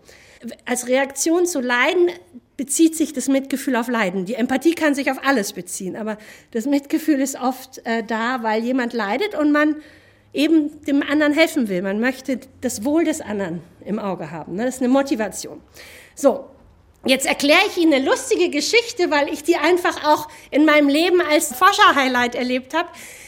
Als 0.65 0.88
Reaktion 0.88 1.46
zu 1.46 1.62
Leiden 1.62 2.10
bezieht 2.58 2.96
sich 2.96 3.13
das 3.13 3.27
Mitgefühl 3.27 3.75
auf 3.75 3.88
Leiden. 3.88 4.25
Die 4.25 4.36
Empathie 4.36 4.75
kann 4.75 4.94
sich 4.94 5.10
auf 5.10 5.18
alles 5.24 5.53
beziehen, 5.53 5.96
aber 5.96 6.18
das 6.51 6.65
Mitgefühl 6.65 7.20
ist 7.20 7.39
oft 7.39 7.82
äh, 7.86 8.03
da, 8.03 8.44
weil 8.44 8.63
jemand 8.63 8.94
leidet 8.94 9.36
und 9.36 9.51
man 9.51 9.77
eben 10.34 10.82
dem 10.86 11.01
anderen 11.03 11.34
helfen 11.34 11.70
will. 11.70 11.82
Man 11.82 12.00
möchte 12.00 12.39
das 12.62 12.84
Wohl 12.84 13.06
des 13.06 13.22
anderen 13.22 13.62
im 13.86 14.00
Auge 14.00 14.32
haben. 14.32 14.56
Ne? 14.56 14.65
Das 14.65 14.75
ist 14.75 14.82
eine 14.82 14.92
Motivation. 14.92 15.62
So, 16.15 16.46
Jetzt 17.05 17.25
erkläre 17.25 17.60
ich 17.67 17.77
Ihnen 17.77 17.93
eine 17.93 18.05
lustige 18.05 18.50
Geschichte, 18.50 19.12
weil 19.12 19.27
ich 19.27 19.43
die 19.43 19.57
einfach 19.57 20.05
auch 20.05 20.29
in 20.51 20.63
meinem 20.63 20.88
Leben 20.88 21.19
als 21.19 21.53
Forscher-Highlight 21.53 22.33
erlebt 22.33 22.74
habe. 22.74 22.88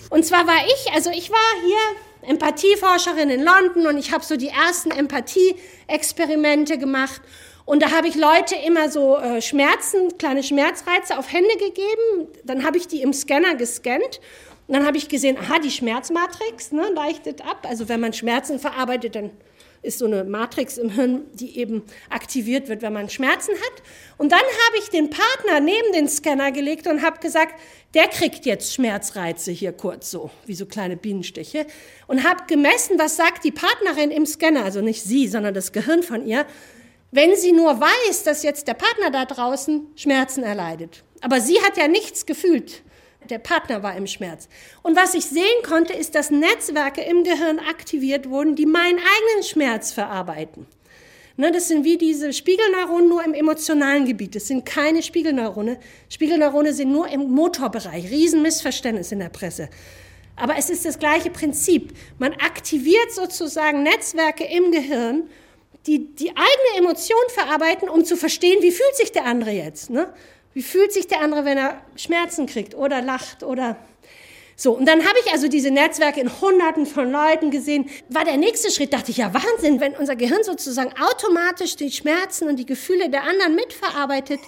Und 0.10 0.25
zwar 0.25 0.48
war 0.48 0.65
ich, 0.65 0.94
also 0.94 1.10
ich 1.10 1.29
war 1.29 1.38
hier 1.62 2.29
Empathieforscherin 2.29 3.29
in 3.29 3.44
London 3.44 3.88
und 3.88 3.98
ich 3.98 4.13
habe 4.13 4.24
so 4.24 4.38
die 4.38 4.48
ersten 4.48 4.91
Empathie-Experimente 4.91 6.77
gemacht. 6.77 7.22
Und 7.65 7.82
da 7.82 7.91
habe 7.91 8.08
ich 8.08 8.15
Leute 8.15 8.55
immer 8.65 8.89
so 8.89 9.17
äh, 9.17 9.41
Schmerzen, 9.41 10.17
kleine 10.17 10.44
Schmerzreize 10.44 11.17
auf 11.17 11.34
Hände 11.34 11.58
gegeben. 11.58 12.29
Dann 12.46 12.63
habe 12.63 12.77
ich 12.77 12.88
die 12.88 13.01
im 13.01 13.12
Scanner 13.12 13.55
gescannt. 13.55 14.22
Und 14.67 14.75
dann 14.75 14.86
habe 14.86 14.98
ich 14.98 15.10
gesehen, 15.10 15.38
aha, 15.38 15.60
die 15.60 15.72
Schmerzmatrix 15.72 16.72
ne, 16.72 16.88
leichtet 16.94 17.41
ab. 17.41 17.67
Also 17.67 17.89
wenn 17.89 18.00
man 18.00 18.13
Schmerzen 18.13 18.58
verarbeitet, 18.58 19.15
dann 19.15 19.32
ist 19.86 20.00
so 20.00 20.06
eine 20.06 20.24
Matrix 20.24 20.77
im 20.77 20.89
Hirn, 20.89 21.25
die 21.34 21.58
eben 21.58 21.84
aktiviert 22.10 22.68
wird, 22.68 22.82
wenn 22.82 22.94
man 22.94 23.10
Schmerzen 23.10 23.54
hat. 23.54 23.84
Und 24.18 24.32
dann 24.32 24.39
habe 24.39 24.77
ich 24.80 24.89
den 24.89 25.10
Partner 25.10 25.60
neben 25.60 25.94
den 25.94 26.10
Scanner 26.10 26.51
gelegt 26.51 26.88
und 26.88 27.01
habe 27.01 27.20
gesagt, 27.20 27.60
der 27.94 28.08
kriegt 28.08 28.46
jetzt 28.46 28.74
Schmerzreize 28.74 29.51
hier 29.51 29.72
kurz 29.72 30.12
so, 30.12 30.30
wie 30.46 30.56
so 30.56 30.65
kleine 30.65 30.98
Bienenstiche. 30.98 31.65
Und 32.08 32.24
habe 32.24 32.44
gemessen, 32.48 33.00
was 33.00 33.15
sagt 33.15 33.44
die 33.44 33.51
Partnerin 33.51 34.12
im 34.12 34.25
Scanner, 34.25 34.65
also 34.65 34.82
nicht 34.82 35.04
sie, 35.04 35.27
sondern 35.27 35.54
das 35.54 35.72
Gehirn 35.72 36.04
von 36.04 36.25
ihr, 36.25 36.46
wenn 37.12 37.36
sie 37.36 37.54
nur 37.54 37.80
weiß, 37.80 38.24
dass 38.24 38.44
jetzt 38.44 38.68
der 38.68 38.74
Partner 38.74 39.12
da 39.12 39.25
draußen 39.25 39.88
Schmerzen 39.96 40.44
erleidet. 40.44 41.04
Aber 41.22 41.39
sie 41.39 41.62
hat 41.62 41.77
ja 41.77 41.88
nichts 41.88 42.25
gefühlt 42.25 42.84
der 43.29 43.39
Partner 43.39 43.84
war 43.84 43.96
im 43.96 44.08
Schmerz. 44.08 44.48
Und 44.84 44.96
was 44.96 45.13
ich 45.13 45.25
sehen 45.25 45.63
konnte, 45.67 45.94
ist, 45.94 46.15
dass 46.15 46.32
Netzwerke 46.32 47.01
im 47.01 47.24
Gehirn 47.24 47.60
aktiviert 47.60 48.29
wurden, 48.29 48.55
die 48.55 48.65
meinen 48.65 49.00
eigenen 49.00 49.44
Schmerz 49.44 49.91
verarbeiten. 49.91 50.67
Ne, 51.38 51.51
das 51.51 51.67
sind 51.67 51.84
wie 51.84 51.98
diese 51.98 52.32
Spiegelneuronen 52.32 53.10
nur 53.10 53.24
im 53.24 53.34
emotionalen 53.34 54.05
Gebiet. 54.05 54.36
Das 54.36 54.48
sind 54.48 54.65
keine 54.65 55.03
Spiegelneurone. 55.03 55.79
Spiegelneurone 56.08 56.74
sind 56.74 56.91
nur 56.91 57.10
im 57.10 57.29
Motorbereich. 57.29 58.10
Riesenmissverständnis 58.10 59.12
in 59.12 59.20
der 59.20 59.29
Presse. 59.29 59.70
Aber 60.38 60.58
es 60.58 60.70
ist 60.70 60.86
das 60.86 60.98
gleiche 60.98 61.29
Prinzip. 61.29 61.94
Man 62.20 62.34
aktiviert 62.34 63.12
sozusagen 63.12 63.84
Netzwerke 63.84 64.46
im 64.46 64.72
Gehirn, 64.72 65.29
die 65.88 66.15
die 66.15 66.29
eigene 66.29 66.77
Emotion 66.77 67.17
verarbeiten, 67.29 67.89
um 67.89 68.05
zu 68.05 68.15
verstehen, 68.15 68.62
wie 68.62 68.72
fühlt 68.72 68.96
sich 68.96 69.12
der 69.12 69.25
andere 69.25 69.51
jetzt. 69.51 69.89
Ne? 69.89 70.13
Wie 70.56 70.64
fühlt 70.64 70.94
sich 70.94 71.06
der 71.06 71.20
andere, 71.20 71.44
wenn 71.44 71.58
er 71.58 71.82
Schmerzen 71.98 72.46
kriegt 72.46 72.76
oder 72.76 73.02
lacht 73.02 73.44
oder 73.44 73.76
so, 74.56 74.72
und 74.72 74.86
dann 74.86 75.06
habe 75.06 75.20
ich 75.26 75.34
also 75.34 75.50
diese 75.50 75.70
Netzwerke 75.70 76.22
in 76.22 76.40
Hunderten 76.40 76.86
von 76.86 77.12
Leuten 77.12 77.52
gesehen. 77.52 77.90
War 78.08 78.24
der 78.24 78.38
nächste 78.38 78.72
Schritt, 78.72 78.94
dachte 78.94 79.12
ich, 79.12 79.18
ja 79.18 79.34
Wahnsinn, 79.34 79.82
wenn 79.82 79.94
unser 79.96 80.16
Gehirn 80.16 80.46
sozusagen 80.46 80.94
automatisch 80.98 81.76
die 81.76 81.92
Schmerzen 81.92 82.48
und 82.48 82.56
die 82.56 82.66
Gefühle 82.66 83.10
der 83.10 83.24
anderen 83.24 83.56
mitverarbeitet. 83.56 84.40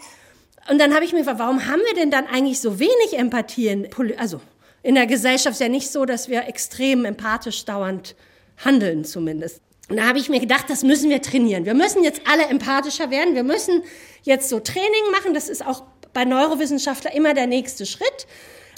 Und 0.70 0.80
dann 0.80 0.96
habe 0.96 1.04
ich 1.04 1.12
mir 1.12 1.20
gefragt, 1.20 1.40
warum 1.40 1.68
haben 1.68 1.82
wir 1.86 1.94
denn 1.94 2.10
dann 2.10 2.26
eigentlich 2.26 2.62
so 2.62 2.80
wenig 2.80 3.18
Empathie? 3.18 3.68
In, 3.68 3.90
also 4.18 4.40
in 4.82 4.96
der 4.96 5.08
Gesellschaft 5.08 5.56
ist 5.56 5.60
ja 5.60 5.68
nicht 5.68 5.92
so, 5.92 6.06
dass 6.06 6.30
wir 6.30 6.48
extrem 6.48 7.04
empathisch 7.04 7.66
dauernd 7.66 8.16
handeln 8.64 9.04
zumindest. 9.04 9.62
Und 9.90 9.98
da 9.98 10.08
habe 10.08 10.20
ich 10.20 10.30
mir 10.30 10.40
gedacht, 10.40 10.70
das 10.70 10.84
müssen 10.84 11.10
wir 11.10 11.22
trainieren. 11.22 11.66
Wir 11.66 11.74
müssen 11.74 12.02
jetzt 12.06 12.22
alle 12.26 12.46
empathischer 12.46 13.12
werden. 13.12 13.36
Wir 13.36 13.44
müssen 13.44 13.84
jetzt 14.24 14.48
so 14.48 14.62
Training 14.62 15.12
machen. 15.12 15.34
Das 15.34 15.50
ist 15.50 15.66
auch 15.66 15.84
bei 16.14 16.26
Neurowissenschaftlern 16.26 17.14
immer 17.14 17.34
der 17.34 17.48
nächste 17.48 17.86
Schritt. 17.86 18.28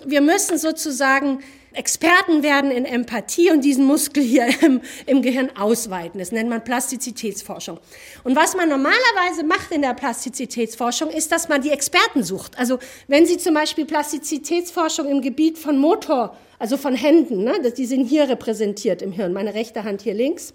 Wir 0.05 0.21
müssen 0.21 0.57
sozusagen 0.57 1.39
Experten 1.73 2.41
werden 2.41 2.71
in 2.71 2.83
Empathie 2.83 3.51
und 3.51 3.63
diesen 3.63 3.85
Muskel 3.85 4.23
hier 4.23 4.47
im, 4.61 4.81
im, 5.05 5.21
Gehirn 5.21 5.51
ausweiten. 5.55 6.19
Das 6.19 6.31
nennt 6.31 6.49
man 6.49 6.63
Plastizitätsforschung. 6.63 7.79
Und 8.23 8.35
was 8.35 8.55
man 8.55 8.69
normalerweise 8.69 9.43
macht 9.43 9.71
in 9.71 9.83
der 9.83 9.93
Plastizitätsforschung, 9.93 11.09
ist, 11.09 11.31
dass 11.31 11.47
man 11.47 11.61
die 11.61 11.69
Experten 11.69 12.23
sucht. 12.23 12.57
Also 12.57 12.79
wenn 13.07 13.27
Sie 13.27 13.37
zum 13.37 13.53
Beispiel 13.53 13.85
Plastizitätsforschung 13.85 15.07
im 15.07 15.21
Gebiet 15.21 15.59
von 15.59 15.77
Motor, 15.77 16.35
also 16.57 16.75
von 16.75 16.95
Händen, 16.95 17.43
ne, 17.43 17.71
die 17.77 17.85
sind 17.85 18.05
hier 18.05 18.27
repräsentiert 18.27 19.03
im 19.03 19.11
Hirn, 19.11 19.31
meine 19.31 19.53
rechte 19.53 19.83
Hand 19.83 20.01
hier 20.01 20.15
links, 20.15 20.53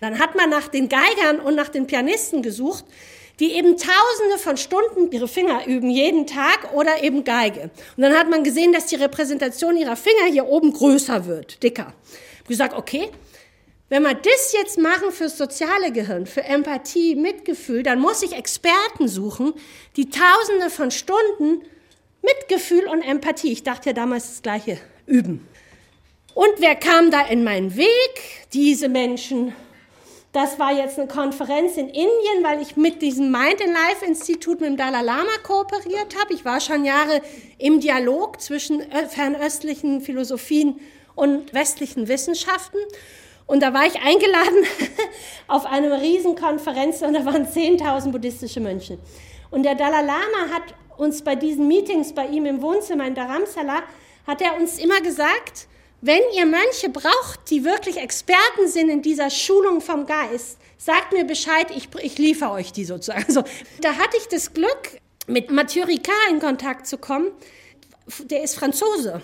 dann 0.00 0.20
hat 0.20 0.36
man 0.36 0.50
nach 0.50 0.68
den 0.68 0.88
Geigern 0.88 1.40
und 1.40 1.56
nach 1.56 1.68
den 1.68 1.86
Pianisten 1.86 2.42
gesucht, 2.42 2.84
die 3.40 3.52
eben 3.52 3.76
tausende 3.76 4.38
von 4.38 4.56
Stunden 4.56 5.10
ihre 5.10 5.28
Finger 5.28 5.66
üben, 5.66 5.90
jeden 5.90 6.26
Tag 6.26 6.72
oder 6.74 7.02
eben 7.02 7.24
Geige. 7.24 7.70
Und 7.96 8.02
dann 8.02 8.16
hat 8.16 8.30
man 8.30 8.44
gesehen, 8.44 8.72
dass 8.72 8.86
die 8.86 8.96
Repräsentation 8.96 9.76
ihrer 9.76 9.96
Finger 9.96 10.26
hier 10.30 10.46
oben 10.46 10.72
größer 10.72 11.26
wird, 11.26 11.62
dicker. 11.62 11.92
Ich 12.42 12.48
gesagt, 12.48 12.74
okay, 12.74 13.10
wenn 13.88 14.02
wir 14.02 14.14
das 14.14 14.52
jetzt 14.52 14.78
machen 14.78 15.12
fürs 15.12 15.36
soziale 15.36 15.92
Gehirn, 15.92 16.26
für 16.26 16.42
Empathie, 16.42 17.14
Mitgefühl, 17.14 17.82
dann 17.82 18.00
muss 18.00 18.22
ich 18.22 18.32
Experten 18.32 19.08
suchen, 19.08 19.52
die 19.96 20.10
tausende 20.10 20.70
von 20.70 20.90
Stunden 20.90 21.62
Mitgefühl 22.22 22.86
und 22.86 23.02
Empathie, 23.02 23.52
ich 23.52 23.62
dachte 23.62 23.90
ja 23.90 23.92
damals 23.92 24.28
das 24.28 24.42
gleiche, 24.42 24.78
üben. 25.06 25.46
Und 26.34 26.50
wer 26.58 26.74
kam 26.74 27.10
da 27.10 27.26
in 27.26 27.44
meinen 27.44 27.76
Weg? 27.76 28.48
Diese 28.52 28.88
Menschen, 28.88 29.54
das 30.34 30.58
war 30.58 30.72
jetzt 30.72 30.98
eine 30.98 31.06
Konferenz 31.06 31.76
in 31.76 31.86
Indien, 31.86 32.42
weil 32.42 32.60
ich 32.60 32.76
mit 32.76 33.00
diesem 33.02 33.30
Mind 33.30 33.60
in 33.60 33.72
Life 33.72 34.04
Institut 34.04 34.60
mit 34.60 34.68
dem 34.68 34.76
Dalai 34.76 35.02
Lama 35.02 35.30
kooperiert 35.44 36.16
habe. 36.20 36.34
Ich 36.34 36.44
war 36.44 36.60
schon 36.60 36.84
Jahre 36.84 37.22
im 37.58 37.78
Dialog 37.78 38.40
zwischen 38.40 38.82
fernöstlichen 39.08 40.00
Philosophien 40.00 40.80
und 41.14 41.54
westlichen 41.54 42.08
Wissenschaften. 42.08 42.78
Und 43.46 43.62
da 43.62 43.72
war 43.72 43.86
ich 43.86 43.94
eingeladen 44.02 44.66
auf 45.46 45.66
eine 45.66 46.02
Riesenkonferenz 46.02 47.02
und 47.02 47.14
da 47.14 47.24
waren 47.24 47.46
10.000 47.46 48.10
buddhistische 48.10 48.58
Mönche. 48.58 48.98
Und 49.52 49.62
der 49.62 49.76
Dalai 49.76 50.02
Lama 50.02 50.52
hat 50.52 50.74
uns 50.96 51.22
bei 51.22 51.36
diesen 51.36 51.68
Meetings 51.68 52.12
bei 52.12 52.26
ihm 52.26 52.44
im 52.46 52.60
Wohnzimmer 52.60 53.06
in 53.06 53.14
Dharamsala, 53.14 53.84
hat 54.26 54.42
er 54.42 54.56
uns 54.56 54.80
immer 54.80 55.00
gesagt, 55.00 55.68
wenn 56.04 56.20
ihr 56.36 56.44
Mönche 56.44 56.90
braucht, 56.92 57.48
die 57.48 57.64
wirklich 57.64 57.96
Experten 57.96 58.68
sind 58.68 58.90
in 58.90 59.00
dieser 59.00 59.30
Schulung 59.30 59.80
vom 59.80 60.04
Geist, 60.04 60.58
sagt 60.76 61.14
mir 61.14 61.24
Bescheid, 61.24 61.68
ich, 61.74 61.88
ich 62.02 62.18
liefere 62.18 62.50
euch 62.50 62.72
die 62.72 62.84
sozusagen. 62.84 63.24
Also, 63.26 63.42
da 63.80 63.94
hatte 63.96 64.18
ich 64.18 64.28
das 64.28 64.52
Glück, 64.52 65.00
mit 65.26 65.50
Mathieu 65.50 65.84
Ricard 65.84 66.30
in 66.30 66.40
Kontakt 66.40 66.86
zu 66.86 66.98
kommen. 66.98 67.30
Der 68.24 68.42
ist 68.42 68.54
Franzose. 68.54 69.22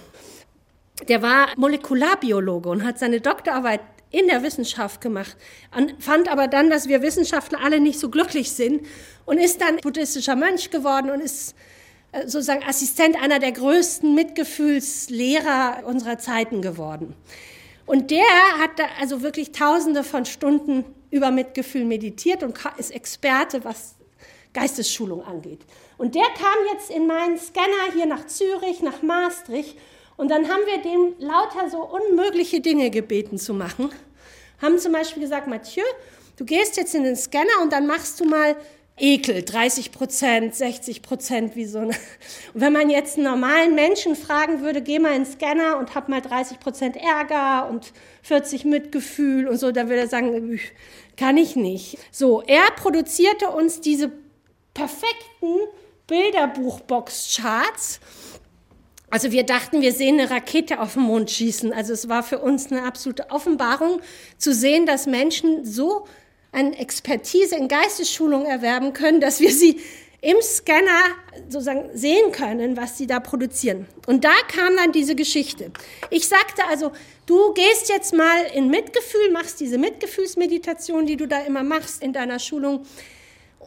Der 1.09 1.21
war 1.21 1.49
Molekularbiologe 1.57 2.71
und 2.71 2.83
hat 2.83 2.99
seine 2.99 3.21
Doktorarbeit 3.21 3.81
in 4.11 4.27
der 4.27 4.43
Wissenschaft 4.43 5.01
gemacht, 5.01 5.37
fand 6.01 6.29
aber 6.29 6.49
dann, 6.49 6.69
dass 6.69 6.89
wir 6.89 7.01
Wissenschaftler 7.01 7.61
alle 7.63 7.79
nicht 7.79 8.01
so 8.01 8.09
glücklich 8.09 8.53
sind 8.53 8.87
und 9.25 9.39
ist 9.39 9.61
dann 9.61 9.77
buddhistischer 9.77 10.35
Mönch 10.35 10.71
geworden 10.71 11.11
und 11.11 11.21
ist 11.21 11.55
sozusagen 12.13 12.65
Assistent 12.65 13.21
einer 13.23 13.39
der 13.39 13.53
größten 13.53 14.15
Mitgefühlslehrer 14.15 15.83
unserer 15.85 16.19
Zeiten 16.19 16.63
geworden. 16.63 17.15
Und 17.87 18.11
der 18.11 18.25
hat 18.59 18.79
da 18.79 18.85
also 19.01 19.23
wirklich 19.23 19.53
tausende 19.53 20.05
von 20.05 20.25
Stunden 20.25 20.85
über 21.11 21.31
Mitgefühl 21.31 21.85
meditiert 21.85 22.43
und 22.43 22.59
ist 22.79 22.93
Experte, 22.93 23.65
was 23.65 23.97
Geistesschulung 24.53 25.25
angeht. 25.25 25.61
Und 25.99 26.15
der 26.15 26.27
kam 26.37 26.55
jetzt 26.73 26.91
in 26.91 27.07
meinen 27.07 27.39
Scanner 27.39 27.93
hier 27.95 28.07
nach 28.07 28.27
Zürich, 28.27 28.81
nach 28.83 29.03
Maastricht. 29.03 29.77
Und 30.17 30.31
dann 30.31 30.49
haben 30.49 30.63
wir 30.67 30.83
dem 30.83 31.15
lauter 31.19 31.71
so 31.71 31.79
unmögliche 31.79 32.61
Dinge 32.61 32.91
gebeten 32.91 33.39
zu 33.39 33.55
machen. 33.55 33.91
Haben 34.61 34.79
zum 34.79 34.93
Beispiel 34.93 35.23
gesagt, 35.23 35.47
Mathieu, 35.47 35.85
du 36.37 36.45
gehst 36.45 36.77
jetzt 36.77 36.95
in 36.95 37.05
den 37.05 37.17
Scanner 37.17 37.61
und 37.63 37.73
dann 37.73 37.87
machst 37.87 38.21
du 38.21 38.25
mal 38.25 38.57
Ekel, 39.01 39.43
30 39.43 39.93
Prozent, 39.93 40.55
60 40.55 41.03
Prozent, 41.03 41.57
wie 41.57 41.65
so 41.65 41.79
eine. 41.79 41.89
Und 42.55 42.61
wenn 42.61 42.73
man 42.73 42.91
jetzt 42.91 43.17
einen 43.17 43.25
normalen 43.25 43.75
Menschen 43.75 44.15
fragen 44.15 44.61
würde, 44.61 44.83
geh 44.83 44.99
mal 44.99 45.17
in 45.17 45.25
den 45.25 45.33
Scanner 45.33 45.79
und 45.79 45.95
hab 45.95 46.09
mal 46.09 46.21
30 46.21 46.61
Prozent 46.61 46.97
Ärger 46.97 47.69
und 47.69 47.93
40 48.23 48.65
Mitgefühl 48.65 49.49
und 49.49 49.57
so, 49.57 49.73
dann 49.73 49.89
würde 49.89 50.03
er 50.03 50.09
sagen, 50.09 50.61
kann 51.17 51.37
ich 51.37 51.57
nicht. 51.57 51.99
So, 52.11 52.43
er 52.43 52.71
produzierte 52.77 53.49
uns 53.49 53.81
diese 53.81 54.13
perfekten 54.75 55.57
Bilderbuchbox-Charts. 56.07 58.01
Also 59.11 59.33
wir 59.33 59.43
dachten, 59.43 59.81
wir 59.81 59.93
sehen 59.93 60.21
eine 60.21 60.31
Rakete 60.31 60.81
auf 60.81 60.95
den 60.95 61.03
Mond 61.03 61.31
schießen. 61.31 61.73
Also 61.73 61.93
es 61.93 62.09
war 62.09 62.23
für 62.23 62.39
uns 62.39 62.71
eine 62.71 62.85
absolute 62.85 63.31
Offenbarung 63.31 64.01
zu 64.39 64.55
sehen, 64.55 64.87
dass 64.87 65.07
Menschen 65.07 65.65
so 65.65 66.07
an 66.53 66.73
Expertise 66.73 67.57
in 67.57 67.69
Geistesschulung 67.69 68.45
erwerben 68.45 68.93
können, 68.93 69.21
dass 69.21 69.41
wir 69.41 69.53
sie 69.53 69.81
im 70.23 70.37
Scanner 70.43 71.15
sozusagen 71.49 71.97
sehen 71.97 72.31
können, 72.33 72.77
was 72.77 72.99
sie 72.99 73.07
da 73.07 73.21
produzieren. 73.21 73.87
Und 74.07 74.25
da 74.25 74.35
kam 74.49 74.77
dann 74.77 74.93
diese 74.93 75.15
Geschichte. 75.15 75.71
Ich 76.11 76.29
sagte 76.29 76.65
also, 76.69 76.93
du 77.27 77.55
gehst 77.55 77.89
jetzt 77.89 78.15
mal 78.15 78.45
in 78.55 78.69
Mitgefühl, 78.69 79.31
machst 79.33 79.61
diese 79.61 79.79
Mitgefühlsmeditation, 79.79 81.07
die 81.07 81.17
du 81.17 81.27
da 81.27 81.41
immer 81.41 81.63
machst 81.63 82.03
in 82.03 82.13
deiner 82.13 82.39
Schulung. 82.39 82.85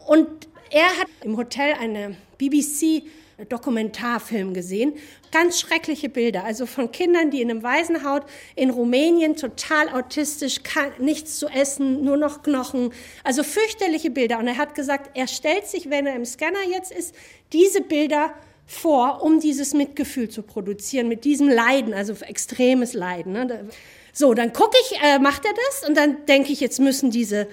Und 0.06 0.28
er 0.70 0.86
hat 0.98 1.08
im 1.22 1.36
Hotel 1.36 1.74
eine 1.74 2.16
BBC 2.38 3.02
Dokumentarfilm 3.48 4.54
gesehen. 4.54 4.94
Ganz 5.32 5.58
schreckliche 5.58 6.08
Bilder, 6.08 6.44
also 6.44 6.66
von 6.66 6.92
Kindern, 6.92 7.30
die 7.30 7.42
in 7.42 7.50
einem 7.50 7.62
Waisenhaus 7.62 8.22
in 8.54 8.70
Rumänien 8.70 9.36
total 9.36 9.88
autistisch, 9.88 10.62
kann, 10.62 10.92
nichts 10.98 11.38
zu 11.38 11.48
essen, 11.48 12.04
nur 12.04 12.16
noch 12.16 12.42
Knochen. 12.42 12.92
Also 13.24 13.42
fürchterliche 13.42 14.10
Bilder. 14.10 14.38
Und 14.38 14.46
er 14.46 14.58
hat 14.58 14.74
gesagt, 14.74 15.10
er 15.14 15.26
stellt 15.26 15.66
sich, 15.66 15.90
wenn 15.90 16.06
er 16.06 16.14
im 16.14 16.24
Scanner 16.24 16.62
jetzt 16.70 16.92
ist, 16.92 17.14
diese 17.52 17.80
Bilder 17.80 18.32
vor, 18.66 19.22
um 19.22 19.40
dieses 19.40 19.74
Mitgefühl 19.74 20.28
zu 20.28 20.42
produzieren, 20.42 21.08
mit 21.08 21.24
diesem 21.24 21.48
Leiden, 21.48 21.92
also 21.92 22.14
extremes 22.24 22.94
Leiden. 22.94 23.32
Ne? 23.32 23.68
So, 24.12 24.32
dann 24.32 24.52
gucke 24.52 24.76
ich, 24.82 24.98
äh, 25.02 25.18
macht 25.18 25.44
er 25.44 25.52
das? 25.52 25.88
Und 25.88 25.96
dann 25.96 26.24
denke 26.26 26.52
ich, 26.52 26.60
jetzt 26.60 26.80
müssen 26.80 27.10
diese, 27.10 27.48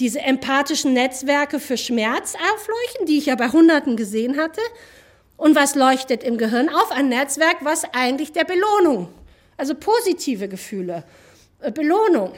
diese 0.00 0.20
empathischen 0.20 0.94
Netzwerke 0.94 1.60
für 1.60 1.76
Schmerz 1.76 2.34
aufleuchten, 2.34 3.06
die 3.06 3.18
ich 3.18 3.26
ja 3.26 3.34
bei 3.34 3.48
Hunderten 3.50 3.96
gesehen 3.96 4.36
hatte. 4.36 4.60
Und 5.38 5.56
was 5.56 5.74
leuchtet 5.74 6.22
im 6.22 6.36
Gehirn 6.36 6.68
auf? 6.68 6.90
Ein 6.90 7.08
Netzwerk, 7.08 7.56
was 7.62 7.84
eigentlich 7.94 8.32
der 8.32 8.44
Belohnung, 8.44 9.08
also 9.56 9.74
positive 9.74 10.48
Gefühle, 10.48 11.04
äh, 11.60 11.72
Belohnung. 11.72 12.34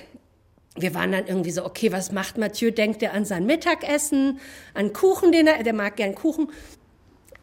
Wir 0.76 0.94
waren 0.94 1.10
dann 1.10 1.26
irgendwie 1.26 1.50
so, 1.50 1.64
okay, 1.64 1.90
was 1.90 2.12
macht 2.12 2.38
Mathieu? 2.38 2.70
Denkt 2.70 3.02
er 3.02 3.12
an 3.12 3.24
sein 3.24 3.44
Mittagessen, 3.44 4.38
an 4.74 4.92
Kuchen, 4.92 5.32
den 5.32 5.48
er, 5.48 5.64
der 5.64 5.72
mag 5.72 5.96
gern 5.96 6.14
Kuchen 6.14 6.48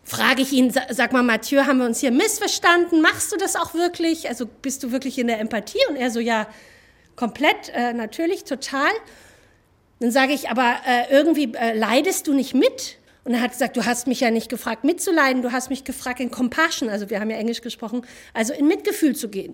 frage 0.08 0.42
ich 0.42 0.54
ihn, 0.54 0.72
sag 0.72 1.12
mal, 1.12 1.22
Mathieu, 1.22 1.66
haben 1.66 1.80
wir 1.80 1.86
uns 1.86 2.00
hier 2.00 2.12
missverstanden? 2.12 3.02
Machst 3.02 3.34
du 3.34 3.36
das 3.36 3.58
auch 3.58 3.74
wirklich? 3.74 4.30
Also 4.30 4.46
bist 4.46 4.82
du 4.84 4.94
wirklich 4.94 5.20
in 5.20 5.28
der 5.28 5.40
Empathie? 5.40 5.82
Und 5.90 5.98
er 5.98 6.10
so, 6.12 6.22
ja, 6.22 6.48
komplett, 7.18 7.70
äh, 7.74 7.92
natürlich, 7.92 8.46
total. 8.46 8.90
Dann 10.00 10.12
sage 10.12 10.32
ich, 10.32 10.50
aber 10.50 10.78
äh, 10.88 11.12
irgendwie 11.12 11.54
äh, 11.54 11.78
leidest 11.78 12.28
du 12.28 12.34
nicht 12.34 12.54
mit? 12.54 12.97
Und 13.28 13.34
er 13.34 13.42
hat 13.42 13.52
gesagt, 13.52 13.76
du 13.76 13.86
hast 13.86 14.08
mich 14.08 14.22
ja 14.22 14.32
nicht 14.32 14.48
gefragt, 14.48 14.86
mitzuleiden, 14.86 15.42
du 15.42 15.52
hast 15.52 15.70
mich 15.70 15.84
gefragt, 15.84 16.22
in 16.22 16.32
Compassion, 16.32 16.88
also 16.88 17.10
wir 17.10 17.20
haben 17.20 17.30
ja 17.30 17.36
Englisch 17.36 17.60
gesprochen, 17.60 18.04
also 18.34 18.54
in 18.54 18.70
Mitgefühl 18.70 19.18
zu 19.18 19.28
gehen. 19.28 19.54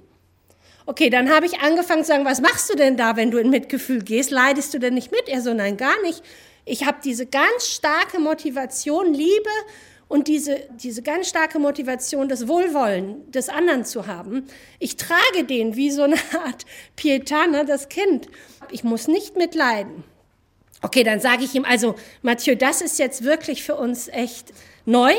Okay, 0.86 1.10
dann 1.10 1.32
habe 1.32 1.48
ich 1.48 1.60
angefangen 1.60 2.04
zu 2.04 2.10
sagen, 2.10 2.24
was 2.24 2.40
machst 2.40 2.70
du 2.70 2.76
denn 2.76 2.98
da, 2.98 3.16
wenn 3.16 3.32
du 3.32 3.40
in 3.40 3.50
Mitgefühl 3.50 4.04
gehst? 4.04 4.30
Leidest 4.30 4.76
du 4.76 4.78
denn 4.78 4.94
nicht 4.94 5.10
mit? 5.10 5.28
Er 5.28 5.42
so, 5.42 5.56
nein, 5.56 5.76
gar 5.76 6.00
nicht. 6.04 6.22
Ich 6.66 6.86
habe 6.86 7.00
diese 7.04 7.26
ganz 7.26 7.66
starke 7.66 8.20
Motivation, 8.20 9.12
Liebe 9.12 9.50
und 10.08 10.28
diese, 10.28 10.68
diese 10.76 11.02
ganz 11.02 11.30
starke 11.30 11.58
Motivation, 11.58 12.30
das 12.30 12.48
Wohlwollen 12.48 13.32
des 13.32 13.50
anderen 13.50 13.86
zu 13.86 14.06
haben. 14.06 14.46
Ich 14.78 14.98
trage 14.98 15.46
den 15.46 15.76
wie 15.76 15.90
so 15.90 16.04
eine 16.04 16.18
Art 16.46 16.68
Pietana, 16.96 17.64
das 17.64 17.90
Kind. 17.90 18.28
Ich 18.70 18.84
muss 18.84 19.08
nicht 19.08 19.36
mitleiden. 19.36 20.04
Okay, 20.84 21.04
dann 21.04 21.22
sage 21.22 21.46
ich 21.46 21.56
ihm, 21.56 21.64
also 21.64 21.96
Mathieu, 22.22 22.56
das 22.56 22.82
ist 22.82 23.00
jetzt 23.00 23.24
wirklich 23.24 23.64
für 23.64 23.76
uns 23.76 24.10
echt 24.10 24.54
neu. 24.86 25.14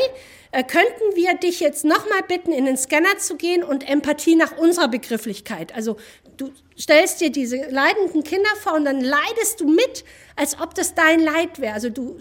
Äh, 0.52 0.62
könnten 0.62 1.16
wir 1.16 1.34
dich 1.34 1.58
jetzt 1.58 1.86
nochmal 1.86 2.22
bitten, 2.28 2.52
in 2.52 2.66
den 2.66 2.76
Scanner 2.76 3.16
zu 3.18 3.36
gehen 3.36 3.64
und 3.64 3.88
Empathie 3.88 4.36
nach 4.36 4.56
unserer 4.58 4.88
Begrifflichkeit? 4.88 5.74
Also 5.74 5.96
du 6.36 6.52
stellst 6.78 7.22
dir 7.22 7.30
diese 7.30 7.56
leidenden 7.70 8.22
Kinder 8.24 8.50
vor 8.62 8.74
und 8.74 8.84
dann 8.84 9.00
leidest 9.00 9.60
du 9.60 9.66
mit, 9.66 10.04
als 10.36 10.60
ob 10.60 10.74
das 10.74 10.94
dein 10.94 11.20
Leid 11.20 11.58
wäre. 11.58 11.72
Also 11.72 11.88
du, 11.88 12.18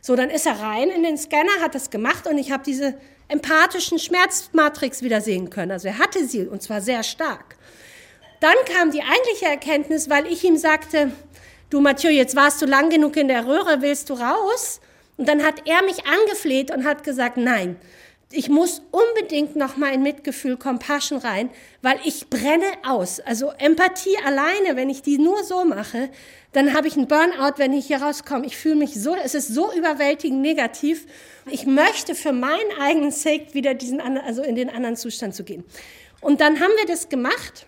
so 0.00 0.14
dann 0.14 0.30
ist 0.30 0.46
er 0.46 0.60
rein 0.60 0.88
in 0.88 1.02
den 1.02 1.18
Scanner, 1.18 1.60
hat 1.60 1.74
das 1.74 1.90
gemacht 1.90 2.28
und 2.28 2.38
ich 2.38 2.52
habe 2.52 2.62
diese 2.62 2.94
empathischen 3.26 3.98
Schmerzmatrix 3.98 5.02
wieder 5.02 5.20
sehen 5.20 5.50
können. 5.50 5.72
Also 5.72 5.88
er 5.88 5.98
hatte 5.98 6.24
sie 6.26 6.46
und 6.46 6.62
zwar 6.62 6.80
sehr 6.80 7.02
stark. 7.02 7.56
Dann 8.40 8.54
kam 8.72 8.92
die 8.92 9.02
eigentliche 9.02 9.46
Erkenntnis, 9.46 10.08
weil 10.08 10.26
ich 10.26 10.44
ihm 10.44 10.56
sagte, 10.56 11.10
du 11.70 11.80
Mathieu, 11.80 12.10
jetzt 12.10 12.36
warst 12.36 12.60
du 12.62 12.66
lang 12.66 12.90
genug 12.90 13.16
in 13.16 13.28
der 13.28 13.46
Röhre, 13.46 13.80
willst 13.80 14.10
du 14.10 14.14
raus? 14.14 14.80
Und 15.16 15.28
dann 15.28 15.44
hat 15.44 15.66
er 15.66 15.82
mich 15.82 16.06
angefleht 16.06 16.70
und 16.70 16.84
hat 16.84 17.02
gesagt, 17.02 17.36
nein, 17.36 17.76
ich 18.30 18.50
muss 18.50 18.82
unbedingt 18.90 19.56
noch 19.56 19.78
mal 19.78 19.92
in 19.92 20.02
Mitgefühl, 20.02 20.58
Compassion 20.58 21.18
rein, 21.18 21.48
weil 21.80 21.98
ich 22.04 22.28
brenne 22.28 22.66
aus. 22.86 23.20
Also 23.20 23.52
Empathie 23.58 24.18
alleine, 24.24 24.76
wenn 24.76 24.90
ich 24.90 25.00
die 25.00 25.16
nur 25.16 25.42
so 25.44 25.64
mache, 25.64 26.10
dann 26.52 26.74
habe 26.74 26.88
ich 26.88 26.96
einen 26.96 27.08
Burnout, 27.08 27.54
wenn 27.56 27.72
ich 27.72 27.86
hier 27.86 28.02
rauskomme. 28.02 28.44
Ich 28.44 28.56
fühle 28.56 28.76
mich 28.76 29.00
so, 29.00 29.14
es 29.14 29.34
ist 29.34 29.48
so 29.48 29.72
überwältigend 29.72 30.42
negativ. 30.42 31.06
Ich 31.50 31.64
möchte 31.64 32.14
für 32.14 32.32
meinen 32.32 32.70
eigenen 32.78 33.12
Sake 33.12 33.54
wieder 33.54 33.72
diesen, 33.72 34.00
also 34.00 34.42
in 34.42 34.56
den 34.56 34.68
anderen 34.68 34.96
Zustand 34.96 35.34
zu 35.34 35.42
gehen. 35.42 35.64
Und 36.20 36.40
dann 36.42 36.60
haben 36.60 36.72
wir 36.76 36.86
das 36.86 37.08
gemacht 37.08 37.66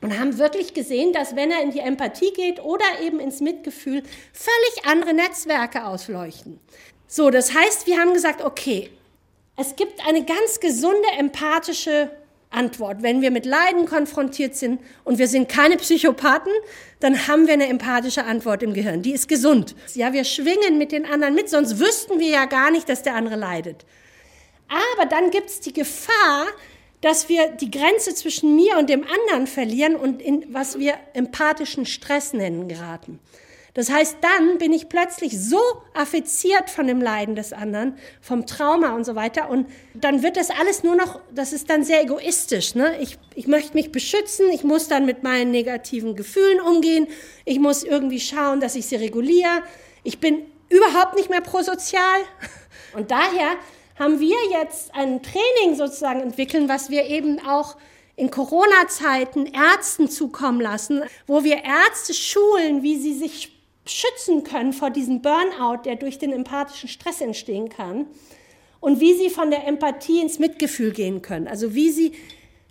und 0.00 0.18
haben 0.18 0.38
wirklich 0.38 0.74
gesehen, 0.74 1.12
dass 1.12 1.34
wenn 1.36 1.50
er 1.50 1.62
in 1.62 1.70
die 1.70 1.80
Empathie 1.80 2.32
geht 2.32 2.62
oder 2.62 2.84
eben 3.02 3.20
ins 3.20 3.40
Mitgefühl, 3.40 4.02
völlig 4.32 4.86
andere 4.86 5.14
Netzwerke 5.14 5.84
ausleuchten. 5.84 6.60
So, 7.06 7.30
das 7.30 7.54
heißt, 7.54 7.86
wir 7.86 7.98
haben 7.98 8.12
gesagt, 8.12 8.44
okay, 8.44 8.90
es 9.56 9.74
gibt 9.74 10.06
eine 10.06 10.24
ganz 10.24 10.60
gesunde 10.60 11.08
empathische 11.18 12.10
Antwort. 12.50 13.02
Wenn 13.02 13.20
wir 13.20 13.30
mit 13.30 13.44
Leiden 13.44 13.86
konfrontiert 13.86 14.54
sind 14.54 14.80
und 15.04 15.18
wir 15.18 15.28
sind 15.28 15.48
keine 15.48 15.76
Psychopathen, 15.76 16.52
dann 17.00 17.26
haben 17.26 17.46
wir 17.46 17.54
eine 17.54 17.66
empathische 17.66 18.24
Antwort 18.24 18.62
im 18.62 18.72
Gehirn. 18.72 19.02
Die 19.02 19.12
ist 19.12 19.28
gesund. 19.28 19.74
Ja, 19.94 20.12
wir 20.12 20.24
schwingen 20.24 20.78
mit 20.78 20.92
den 20.92 21.04
anderen 21.04 21.34
mit, 21.34 21.50
sonst 21.50 21.78
wüssten 21.78 22.18
wir 22.20 22.28
ja 22.28 22.44
gar 22.46 22.70
nicht, 22.70 22.88
dass 22.88 23.02
der 23.02 23.14
andere 23.14 23.36
leidet. 23.36 23.84
Aber 24.68 25.06
dann 25.06 25.30
gibt 25.30 25.48
es 25.48 25.60
die 25.60 25.72
Gefahr, 25.72 26.46
dass 27.00 27.28
wir 27.28 27.48
die 27.50 27.70
Grenze 27.70 28.14
zwischen 28.14 28.56
mir 28.56 28.76
und 28.78 28.90
dem 28.90 29.04
anderen 29.04 29.46
verlieren 29.46 29.96
und 29.96 30.20
in 30.20 30.52
was 30.52 30.78
wir 30.78 30.94
empathischen 31.14 31.86
Stress 31.86 32.32
nennen 32.32 32.68
geraten. 32.68 33.20
Das 33.78 33.92
heißt, 33.92 34.16
dann 34.22 34.58
bin 34.58 34.72
ich 34.72 34.88
plötzlich 34.88 35.38
so 35.40 35.60
affiziert 35.94 36.68
von 36.68 36.88
dem 36.88 37.00
Leiden 37.00 37.36
des 37.36 37.52
anderen, 37.52 37.96
vom 38.20 38.44
Trauma 38.44 38.96
und 38.96 39.04
so 39.04 39.14
weiter. 39.14 39.48
Und 39.50 39.68
dann 39.94 40.24
wird 40.24 40.36
das 40.36 40.50
alles 40.50 40.82
nur 40.82 40.96
noch, 40.96 41.20
das 41.32 41.52
ist 41.52 41.70
dann 41.70 41.84
sehr 41.84 42.02
egoistisch. 42.02 42.74
Ne? 42.74 42.98
Ich, 43.00 43.18
ich 43.36 43.46
möchte 43.46 43.74
mich 43.74 43.92
beschützen, 43.92 44.50
ich 44.50 44.64
muss 44.64 44.88
dann 44.88 45.06
mit 45.06 45.22
meinen 45.22 45.52
negativen 45.52 46.16
Gefühlen 46.16 46.60
umgehen, 46.60 47.06
ich 47.44 47.60
muss 47.60 47.84
irgendwie 47.84 48.18
schauen, 48.18 48.60
dass 48.60 48.74
ich 48.74 48.86
sie 48.86 48.96
reguliere. 48.96 49.62
Ich 50.02 50.18
bin 50.18 50.42
überhaupt 50.70 51.14
nicht 51.14 51.30
mehr 51.30 51.42
prosozial. 51.42 52.18
Und 52.96 53.12
daher 53.12 53.58
haben 53.98 54.20
wir 54.20 54.36
jetzt 54.50 54.94
ein 54.94 55.22
Training 55.22 55.76
sozusagen 55.76 56.20
entwickelt, 56.20 56.68
was 56.68 56.90
wir 56.90 57.04
eben 57.06 57.40
auch 57.46 57.76
in 58.16 58.30
Corona-Zeiten 58.30 59.46
Ärzten 59.46 60.08
zukommen 60.08 60.60
lassen, 60.60 61.02
wo 61.26 61.44
wir 61.44 61.64
Ärzte 61.64 62.14
schulen, 62.14 62.82
wie 62.82 62.96
sie 62.96 63.14
sich 63.14 63.52
schützen 63.86 64.44
können 64.44 64.72
vor 64.72 64.90
diesem 64.90 65.22
Burnout, 65.22 65.82
der 65.84 65.96
durch 65.96 66.18
den 66.18 66.32
empathischen 66.32 66.88
Stress 66.88 67.20
entstehen 67.20 67.68
kann 67.68 68.06
und 68.80 69.00
wie 69.00 69.14
sie 69.14 69.30
von 69.30 69.50
der 69.50 69.66
Empathie 69.66 70.20
ins 70.20 70.38
Mitgefühl 70.38 70.92
gehen 70.92 71.22
können. 71.22 71.48
Also 71.48 71.74
wie 71.74 71.90
sie 71.90 72.12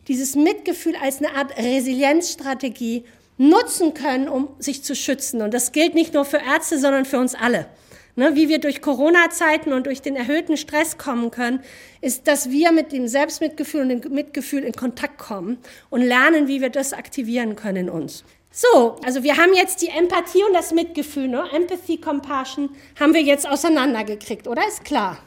dieses 0.08 0.36
Mitgefühl 0.36 0.96
als 0.96 1.20
eine 1.20 1.34
Art 1.34 1.58
Resilienzstrategie 1.58 3.04
nutzen 3.38 3.94
können, 3.94 4.30
um 4.30 4.50
sich 4.60 4.84
zu 4.84 4.96
schützen. 4.96 5.42
Und 5.42 5.54
das 5.54 5.72
gilt 5.72 5.96
nicht 5.96 6.13
nur 6.13 6.26
für 6.26 6.38
Ärzte, 6.38 6.80
sondern 6.80 7.06
für 7.06 7.20
uns 7.20 7.36
alle 7.36 7.68
ne, 8.17 8.36
wie 8.36 8.49
wir 8.49 8.60
durch 8.60 8.82
Corona-Zeiten 8.82 9.71
und 9.71 9.86
durch 9.86 10.01
den 10.01 10.17
erhöhten 10.17 10.58
Stress 10.58 10.97
kommen 10.97 11.32
können, 11.32 11.62
ist, 12.01 12.27
dass 12.27 12.49
wir 12.49 12.73
mit 12.73 12.91
dem 12.91 13.08
Selbstmitgefühl 13.08 13.82
und 13.82 13.89
dem 13.89 14.13
Mitgefühl 14.13 14.63
in 14.63 14.73
Kontakt 14.73 15.17
kommen 15.17 15.58
und 15.89 16.01
lernen, 16.01 16.47
wie 16.47 16.60
wir 16.60 16.69
das 16.69 16.91
aktivieren 16.91 17.56
können 17.56 17.88
in 17.88 17.89
uns. 17.89 18.25
So, 18.51 18.95
also 19.03 19.23
wir 19.23 19.38
haben 19.38 19.53
jetzt 19.53 19.82
die 19.82 19.89
Empathie 19.89 20.43
und 20.43 20.53
das 20.53 20.73
Mitgefühl, 20.73 21.27
ne? 21.27 21.43
Empathy, 21.53 21.97
Compassion, 21.97 22.69
haben 22.99 23.13
wir 23.13 23.21
jetzt 23.21 23.47
auseinandergekriegt, 23.47 24.47
oder? 24.47 24.67
Ist 24.67 24.84
klar. 24.84 25.19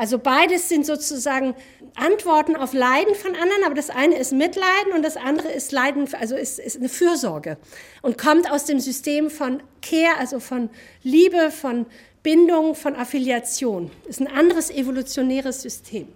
Also 0.00 0.18
beides 0.18 0.70
sind 0.70 0.86
sozusagen 0.86 1.54
Antworten 1.94 2.56
auf 2.56 2.72
Leiden 2.72 3.14
von 3.14 3.34
anderen, 3.34 3.64
aber 3.66 3.74
das 3.74 3.90
eine 3.90 4.16
ist 4.16 4.32
Mitleiden 4.32 4.94
und 4.94 5.02
das 5.02 5.18
andere 5.18 5.48
ist 5.48 5.72
Leiden, 5.72 6.08
also 6.18 6.36
ist, 6.36 6.58
ist 6.58 6.78
eine 6.78 6.88
Fürsorge 6.88 7.58
und 8.00 8.16
kommt 8.16 8.50
aus 8.50 8.64
dem 8.64 8.80
System 8.80 9.28
von 9.28 9.62
Care, 9.82 10.16
also 10.18 10.40
von 10.40 10.70
Liebe, 11.02 11.50
von 11.50 11.84
Bindung, 12.22 12.74
von 12.74 12.96
Affiliation. 12.96 13.90
Ist 14.08 14.22
ein 14.22 14.26
anderes 14.26 14.70
evolutionäres 14.70 15.60
System. 15.60 16.08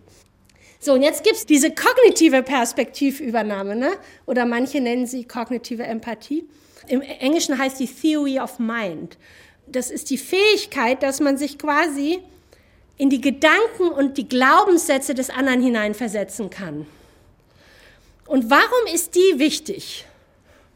So, 0.81 0.94
und 0.94 1.03
jetzt 1.03 1.23
gibt 1.23 1.37
es 1.37 1.44
diese 1.44 1.70
kognitive 1.70 2.42
Perspektivübernahme, 2.42 3.77
ne? 3.77 3.90
oder 4.25 4.47
manche 4.47 4.81
nennen 4.81 5.07
sie 5.07 5.25
kognitive 5.25 5.83
Empathie. 5.83 6.49
Im 6.88 7.03
Englischen 7.03 7.59
heißt 7.59 7.79
die 7.81 7.87
Theory 7.87 8.40
of 8.40 8.59
Mind. 8.59 9.18
Das 9.66 9.90
ist 9.90 10.09
die 10.09 10.16
Fähigkeit, 10.16 11.03
dass 11.03 11.20
man 11.20 11.37
sich 11.37 11.59
quasi 11.59 12.23
in 12.96 13.11
die 13.11 13.20
Gedanken 13.20 13.88
und 13.88 14.18
die 14.18 14.28
Glaubenssätze 14.28 15.14
des 15.14 15.30
anderen 15.30 15.62
hineinversetzen 15.62 16.50
kann. 16.50 16.87
Und 18.26 18.50
warum 18.50 18.94
ist 18.94 19.14
die 19.14 19.38
wichtig? 19.38 20.07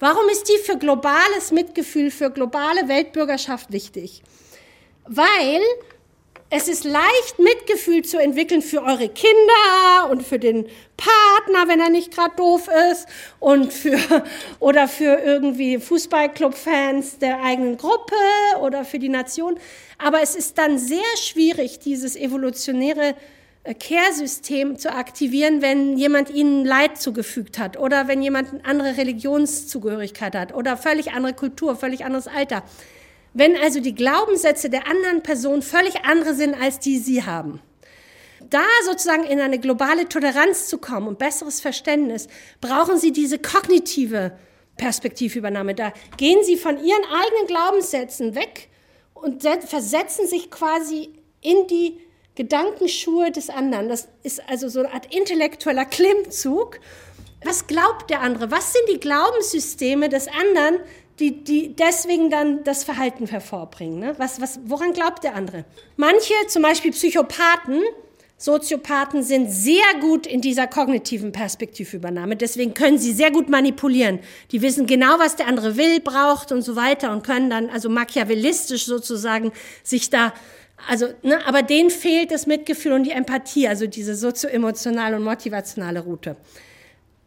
Warum 0.01 0.29
ist 0.29 0.49
die 0.49 0.59
für 0.65 0.77
globales 0.77 1.51
Mitgefühl, 1.51 2.11
für 2.11 2.31
globale 2.31 2.89
Weltbürgerschaft 2.89 3.73
wichtig? 3.73 4.23
Weil 5.07 5.63
es 6.51 6.67
ist 6.67 6.85
leicht, 6.85 7.39
Mitgefühl 7.39 8.05
zu 8.05 8.19
entwickeln 8.19 8.63
für 8.63 8.83
eure 8.83 9.11
Kinder 9.11 10.11
und 10.11 10.23
für 10.23 10.39
den 10.39 10.67
Partner, 10.97 11.69
wenn 11.69 11.79
er 11.79 11.91
nicht 11.91 12.11
gerade 12.15 12.35
doof 12.37 12.71
ist, 12.91 13.07
und 13.39 13.71
für, 13.73 13.99
oder 14.59 14.89
für 14.89 15.19
irgendwie 15.19 15.79
Fußballclub-Fans 15.79 17.19
der 17.19 17.43
eigenen 17.43 17.77
Gruppe 17.77 18.15
oder 18.63 18.87
für 18.87 18.99
die 18.99 19.11
Nation. 19.11 19.59
Aber 19.99 20.23
es 20.23 20.35
ist 20.35 20.57
dann 20.57 20.79
sehr 20.79 21.17
schwierig, 21.21 21.81
dieses 21.81 22.17
evolutionäre 22.17 23.15
äh, 23.65 23.75
Care-System 23.75 24.79
zu 24.79 24.91
aktivieren, 24.91 25.61
wenn 25.61 25.99
jemand 25.99 26.31
ihnen 26.31 26.65
Leid 26.65 26.97
zugefügt 26.97 27.59
hat 27.59 27.77
oder 27.77 28.09
wenn 28.09 28.23
jemand 28.23 28.53
eine 28.53 28.65
andere 28.65 28.97
Religionszugehörigkeit 28.97 30.35
hat 30.35 30.55
oder 30.55 30.79
völlig 30.79 31.13
andere 31.13 31.35
Kultur, 31.35 31.77
völlig 31.77 32.07
anderes 32.07 32.27
Alter. 32.27 32.63
Wenn 33.35 33.57
also 33.57 33.81
die 33.81 33.95
Glaubenssätze 33.95 34.71
der 34.71 34.87
anderen 34.87 35.23
Person 35.23 35.63
völlig 35.63 36.05
andere 36.05 36.35
sind, 36.35 36.55
als 36.55 36.79
die 36.79 36.99
sie 36.99 37.25
haben. 37.25 37.61
Da 38.51 38.65
sozusagen 38.85 39.25
in 39.25 39.41
eine 39.41 39.59
globale 39.59 40.09
Toleranz 40.09 40.69
zu 40.69 40.79
kommen 40.79 41.09
und 41.09 41.19
besseres 41.19 41.61
Verständnis, 41.61 42.29
brauchen 42.61 42.99
sie 42.99 43.13
diese 43.13 43.39
kognitive 43.39 44.33
Perspektivübernahme. 44.77 45.75
Da 45.75 45.93
gehen 46.17 46.43
sie 46.45 46.57
von 46.57 46.83
ihren 46.83 47.05
eigenen 47.05 47.47
Glaubenssätzen 47.47 48.35
weg 48.35 48.69
und 49.15 49.43
versetzen 49.43 50.27
sich 50.27 50.51
quasi 50.51 51.11
in 51.41 51.67
die 51.67 51.99
Gedankenschuhe 52.37 53.33
des 53.33 53.51
anderen. 53.51 53.89
Das 53.89 54.09
ist 54.23 54.41
also 54.49 54.69
so 54.69 54.81
eine 54.81 54.95
Art 54.95 55.13
intellektueller 55.15 55.85
Klimmzug. 55.85 56.79
Was 57.45 57.67
glaubt 57.67 58.11
der 58.11 58.21
andere? 58.21 58.51
Was 58.51 58.73
sind 58.73 58.85
die 58.93 59.01
Glaubenssysteme 59.01 60.09
des 60.09 60.29
anderen, 60.29 60.79
die, 61.19 61.45
die 61.45 61.75
deswegen 61.75 62.31
dann 62.31 62.65
das 62.65 62.85
Verhalten 62.85 63.27
hervorbringen? 63.27 63.99
Ne? 64.01 64.15
Was, 64.19 64.41
was, 64.41 64.61
woran 64.65 64.93
glaubt 64.93 65.25
der 65.25 65.35
andere? 65.35 65.65
Manche, 65.97 66.35
zum 66.49 66.63
Beispiel 66.63 66.93
Psychopathen, 66.93 67.83
Soziopathen 68.41 69.25
sind 69.25 69.51
sehr 69.51 69.83
gut 70.01 70.25
in 70.25 70.41
dieser 70.41 70.69
kognitiven 70.69 71.33
Perspektivübernahme. 71.33 72.37
Deswegen 72.37 72.73
können 72.73 72.97
sie 72.97 73.13
sehr 73.13 73.33
gut 73.33 73.49
manipulieren. 73.49 74.21
Die 74.53 74.63
wissen 74.63 74.87
genau, 74.87 75.19
was 75.19 75.35
der 75.35 75.49
andere 75.49 75.77
will, 75.77 75.99
braucht 75.99 76.53
und 76.53 76.63
so 76.63 76.77
weiter 76.77 77.11
und 77.11 77.25
können 77.25 77.51
dann 77.51 77.69
also 77.69 77.89
machiavellistisch 77.89 78.87
sozusagen 78.87 79.51
sich 79.83 80.09
da 80.11 80.33
also, 80.87 81.09
ne, 81.25 81.45
aber 81.45 81.63
denen 81.63 81.91
fehlt 81.91 82.31
das 82.31 82.47
Mitgefühl 82.47 82.93
und 82.93 83.03
die 83.03 83.11
Empathie, 83.11 83.67
also 83.67 83.89
diese 83.89 84.15
sozioemotionale 84.15 85.17
und 85.17 85.25
motivationale 85.25 85.99
Route. 85.99 86.37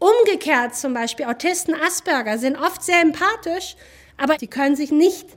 Umgekehrt 0.02 0.76
zum 0.76 0.94
Beispiel 0.94 1.26
Autisten, 1.26 1.74
Asperger 1.76 2.38
sind 2.38 2.58
oft 2.58 2.84
sehr 2.84 3.02
empathisch, 3.02 3.76
aber 4.18 4.38
die 4.38 4.48
können 4.48 4.76
sich 4.76 4.92
nicht 4.92 5.28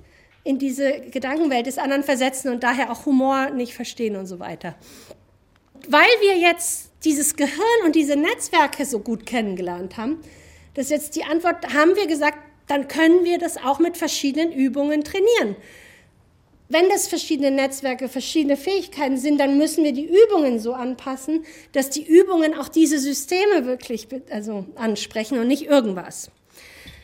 in 0.42 0.58
diese 0.58 1.00
Gedankenwelt 1.00 1.66
des 1.66 1.78
anderen 1.78 2.02
versetzen 2.02 2.50
und 2.50 2.62
daher 2.62 2.90
auch 2.90 3.06
Humor 3.06 3.50
nicht 3.50 3.74
verstehen 3.74 4.16
und 4.16 4.26
so 4.26 4.40
weiter 4.40 4.74
weil 5.88 6.08
wir 6.20 6.38
jetzt 6.38 6.90
dieses 7.04 7.36
Gehirn 7.36 7.84
und 7.84 7.94
diese 7.94 8.16
Netzwerke 8.16 8.84
so 8.84 9.00
gut 9.00 9.26
kennengelernt 9.26 9.96
haben, 9.96 10.20
das 10.74 10.86
ist 10.86 10.90
jetzt 10.90 11.16
die 11.16 11.24
Antwort, 11.24 11.72
haben 11.74 11.94
wir 11.96 12.06
gesagt, 12.06 12.38
dann 12.66 12.88
können 12.88 13.24
wir 13.24 13.38
das 13.38 13.58
auch 13.58 13.78
mit 13.78 13.96
verschiedenen 13.96 14.52
Übungen 14.52 15.04
trainieren. 15.04 15.56
Wenn 16.68 16.88
das 16.88 17.08
verschiedene 17.08 17.50
Netzwerke, 17.50 18.08
verschiedene 18.08 18.56
Fähigkeiten 18.56 19.18
sind, 19.18 19.38
dann 19.38 19.58
müssen 19.58 19.84
wir 19.84 19.92
die 19.92 20.06
Übungen 20.06 20.58
so 20.58 20.72
anpassen, 20.72 21.44
dass 21.72 21.90
die 21.90 22.04
Übungen 22.04 22.54
auch 22.54 22.68
diese 22.68 22.98
Systeme 22.98 23.66
wirklich 23.66 24.08
also 24.30 24.64
ansprechen 24.74 25.38
und 25.38 25.46
nicht 25.46 25.66
irgendwas. 25.66 26.30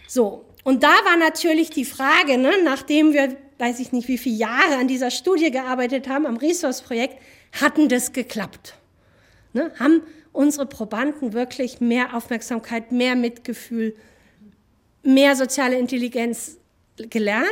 So, 0.09 0.45
und 0.65 0.83
da 0.83 0.93
war 1.05 1.17
natürlich 1.17 1.71
die 1.71 1.85
Frage, 1.85 2.39
ne, 2.39 2.53
nachdem 2.65 3.13
wir, 3.13 3.37
weiß 3.59 3.81
ich 3.81 3.93
nicht, 3.93 4.09
wie 4.09 4.19
viele 4.19 4.37
Jahre 4.37 4.77
an 4.79 4.89
dieser 4.89 5.11
Studie 5.11 5.51
gearbeitet 5.51 6.09
haben, 6.09 6.27
am 6.27 6.37
Resource-Projekt, 6.37 7.17
hatten 7.61 7.89
das 7.89 8.13
geklappt. 8.13 8.75
Ne? 9.53 9.73
Haben 9.79 10.03
unsere 10.33 10.67
Probanden 10.67 11.33
wirklich 11.33 11.81
mehr 11.81 12.15
Aufmerksamkeit, 12.15 12.93
mehr 12.93 13.17
Mitgefühl, 13.17 13.97
mehr 15.03 15.37
soziale 15.37 15.79
Intelligenz 15.79 16.59
gelernt? 16.97 17.49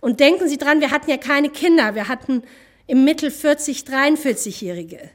Und 0.00 0.20
denken 0.20 0.48
Sie 0.48 0.58
dran, 0.58 0.80
wir 0.80 0.90
hatten 0.90 1.10
ja 1.10 1.16
keine 1.16 1.50
Kinder, 1.50 1.94
wir 1.94 2.08
hatten 2.08 2.42
im 2.86 3.04
Mittel 3.04 3.30
40, 3.30 3.82
43-Jährige. 3.82 5.10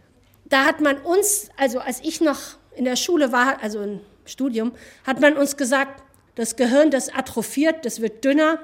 Da 0.46 0.66
hat 0.66 0.80
man 0.80 0.98
uns, 0.98 1.50
also 1.58 1.80
als 1.80 2.02
ich 2.04 2.22
noch 2.22 2.40
in 2.76 2.86
der 2.86 2.96
Schule 2.96 3.32
war, 3.32 3.62
also 3.64 3.82
im 3.82 4.00
Studium, 4.26 4.74
hat 5.06 5.20
man 5.20 5.36
uns 5.38 5.58
gesagt, 5.58 6.04
das 6.36 6.56
Gehirn, 6.56 6.92
das 6.92 7.14
atrophiert, 7.14 7.86
das 7.86 8.02
wird 8.02 8.24
dünner, 8.24 8.60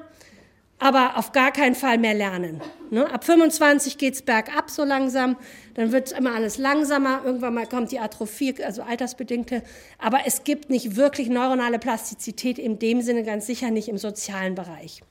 aber 0.77 1.17
auf 1.17 1.31
gar 1.31 1.51
keinen 1.51 1.75
Fall 1.75 1.97
mehr 1.97 2.13
lernen. 2.13 2.62
Ne? 2.89 3.10
Ab 3.10 3.23
25 3.23 3.97
geht's 3.97 4.21
bergab 4.21 4.69
so 4.69 4.84
langsam, 4.84 5.38
dann 5.75 5.91
wird 5.91 6.12
immer 6.12 6.34
alles 6.34 6.57
langsamer, 6.57 7.21
irgendwann 7.23 7.53
mal 7.53 7.67
kommt 7.67 7.91
die 7.91 7.99
Atrophie, 7.99 8.63
also 8.63 8.81
altersbedingte, 8.81 9.63
aber 9.99 10.21
es 10.25 10.43
gibt 10.43 10.69
nicht 10.69 10.95
wirklich 10.95 11.29
neuronale 11.29 11.79
Plastizität 11.79 12.60
in 12.60 12.79
dem 12.79 13.01
Sinne, 13.01 13.23
ganz 13.23 13.45
sicher 13.45 13.71
nicht 13.71 13.89
im 13.89 13.97
sozialen 13.97 14.55
Bereich. 14.55 15.01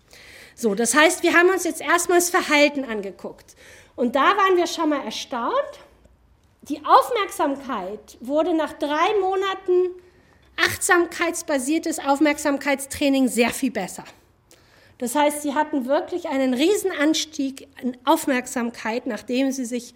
So, 0.60 0.74
das 0.74 0.94
heißt, 0.94 1.22
wir 1.22 1.32
haben 1.32 1.48
uns 1.48 1.64
jetzt 1.64 1.80
erstmal 1.80 2.18
das 2.18 2.28
Verhalten 2.28 2.84
angeguckt 2.84 3.56
und 3.96 4.14
da 4.14 4.36
waren 4.36 4.58
wir 4.58 4.66
schon 4.66 4.90
mal 4.90 5.02
erstaunt. 5.02 5.54
Die 6.68 6.82
Aufmerksamkeit 6.84 8.18
wurde 8.20 8.52
nach 8.54 8.74
drei 8.74 9.18
Monaten 9.22 9.94
achtsamkeitsbasiertes 10.58 11.98
Aufmerksamkeitstraining 11.98 13.28
sehr 13.28 13.48
viel 13.48 13.70
besser. 13.70 14.04
Das 14.98 15.14
heißt, 15.14 15.40
sie 15.40 15.54
hatten 15.54 15.86
wirklich 15.86 16.28
einen 16.28 16.52
Riesenanstieg 16.52 17.66
an 17.82 17.96
Aufmerksamkeit, 18.04 19.06
nachdem 19.06 19.52
sie 19.52 19.64
sich 19.64 19.94